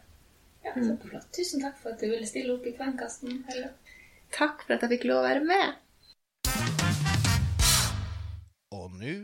Ja, 0.64 0.74
kjempeflott. 0.74 1.28
Tusen 1.36 1.62
takk 1.64 1.78
for 1.84 1.92
at 1.94 2.02
du 2.02 2.08
ville 2.08 2.28
stille 2.28 2.56
opp 2.56 2.66
i 2.68 2.74
Kvenkasten. 2.76 3.44
Takk 4.36 4.64
for 4.64 4.78
at 4.78 4.88
jeg 4.88 4.96
fikk 4.96 5.10
lov 5.12 5.22
å 5.22 5.28
være 5.28 5.44
med. 5.44 5.76
Og 8.80 8.96
nå 8.96 9.16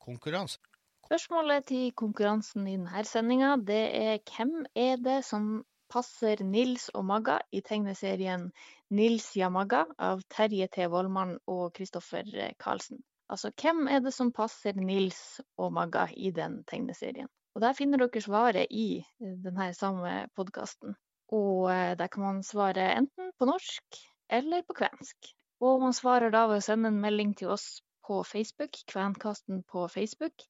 konkurranse. 0.00 0.58
Spørsmålet 1.04 1.66
til 1.68 1.90
konkurransen 2.00 2.64
i 2.64 2.78
denne 2.78 3.02
sendinga, 3.04 3.56
det 3.60 3.82
er 3.98 4.22
hvem 4.24 4.62
er 4.74 4.96
det 5.04 5.18
som 5.26 5.58
passer 5.92 6.40
Nils 6.40 6.86
og 6.96 7.04
Magga 7.04 7.34
i 7.52 7.60
tegneserien 7.60 8.46
Nils 8.88 9.26
Yamaga 9.36 9.82
av 10.00 10.22
Terje 10.32 10.70
T. 10.72 10.88
Vollmann 10.88 11.36
og 11.44 11.74
Kristoffer 11.76 12.24
Karlsen? 12.56 13.02
Altså, 13.28 13.52
hvem 13.60 13.84
er 13.92 14.00
det 14.00 14.14
som 14.16 14.32
passer 14.32 14.80
Nils 14.80 15.20
og 15.60 15.76
Magga 15.76 16.08
i 16.16 16.32
den 16.32 16.62
tegneserien? 16.72 17.28
Og 17.54 17.60
Der 17.60 17.76
finner 17.76 18.00
dere 18.00 18.24
svaret 18.24 18.72
i 18.72 19.04
denne 19.20 19.70
samme 19.76 20.16
podkasten. 20.34 20.96
Og 21.36 21.68
eh, 21.70 21.94
der 22.00 22.08
kan 22.08 22.22
man 22.24 22.42
svare 22.42 22.94
enten 22.96 23.32
på 23.38 23.44
norsk 23.52 24.04
eller 24.32 24.64
på 24.64 24.80
kvensk. 24.80 25.34
Og 25.60 25.84
man 25.84 25.92
svarer 25.92 26.32
da 26.32 26.46
ved 26.48 26.62
å 26.62 26.64
sende 26.64 26.88
en 26.88 27.02
melding 27.04 27.36
til 27.36 27.52
oss 27.54 27.82
på 28.08 28.22
Facebook, 28.24 28.80
Kvenkasten 28.88 29.62
på 29.68 29.84
Facebook, 29.88 30.48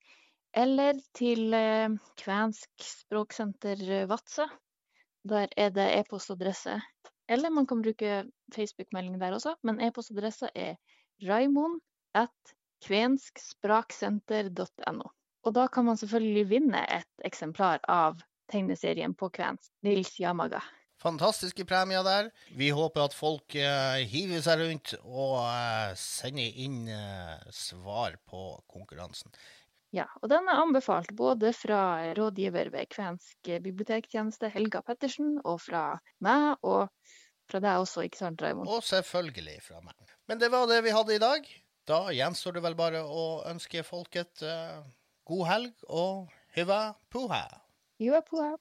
eller 0.54 0.98
til 1.16 1.54
eh, 1.54 1.94
Kvensk 2.20 2.86
språksenter 2.86 4.06
Vadsø. 4.10 4.46
Der 5.24 5.48
er 5.56 5.70
det 5.72 5.86
e-postadresse. 5.98 6.78
Eller 7.28 7.50
man 7.50 7.66
kan 7.66 7.82
bruke 7.82 8.24
Facebook-melding 8.54 9.16
der 9.20 9.32
også, 9.32 9.54
men 9.62 9.80
e-postadressa 9.80 10.50
er 10.54 10.76
raimond 11.24 11.80
Og 15.44 15.54
da 15.54 15.66
kan 15.66 15.84
man 15.84 15.96
selvfølgelig 15.96 16.48
vinne 16.50 16.84
et 16.92 17.24
eksemplar 17.24 17.80
av 17.88 18.20
tegneserien 18.52 19.14
på 19.14 19.28
kvensk, 19.32 19.72
Nils 19.82 20.14
Yamaga. 20.20 20.60
Fantastiske 21.02 21.64
premier 21.68 22.04
der. 22.04 22.30
Vi 22.56 22.70
håper 22.70 23.04
at 23.04 23.16
folk 23.16 23.56
uh, 23.58 24.00
hiver 24.08 24.40
seg 24.44 24.62
rundt 24.62 24.94
og 25.02 25.34
uh, 25.42 25.90
sender 25.98 26.62
inn 26.64 26.86
uh, 26.88 27.40
svar 27.52 28.16
på 28.30 28.46
konkurransen. 28.70 29.34
Ja, 29.94 30.08
og 30.22 30.30
den 30.32 30.48
er 30.50 30.58
anbefalt 30.58 31.12
både 31.14 31.52
fra 31.54 31.80
rådgiver 32.18 32.72
ved 32.74 32.88
Kvensk 32.90 33.50
bibliotektjeneste, 33.62 34.50
Helga 34.50 34.80
Pettersen, 34.82 35.36
og 35.46 35.60
fra 35.62 35.84
meg, 36.24 36.56
og 36.66 36.88
fra 37.50 37.60
deg 37.62 37.84
også, 37.84 38.02
ikke 38.08 38.18
sant, 38.18 38.42
Raymond? 38.42 38.66
Og 38.66 38.82
selvfølgelig 38.82 39.60
fra 39.62 39.78
meg. 39.84 40.16
Men 40.26 40.40
det 40.42 40.50
var 40.50 40.66
det 40.66 40.80
vi 40.82 40.94
hadde 40.96 41.14
i 41.14 41.22
dag. 41.22 41.46
Da 41.86 42.00
gjenstår 42.16 42.56
det 42.56 42.64
vel 42.64 42.74
bare 42.78 43.04
å 43.06 43.44
ønske 43.46 43.84
folket 43.86 44.42
god 45.28 45.46
helg 45.50 45.86
og 45.86 46.32
hyvä 46.56 46.80
puha. 47.12 47.44
Hyvä 48.00 48.22
puha. 48.26 48.54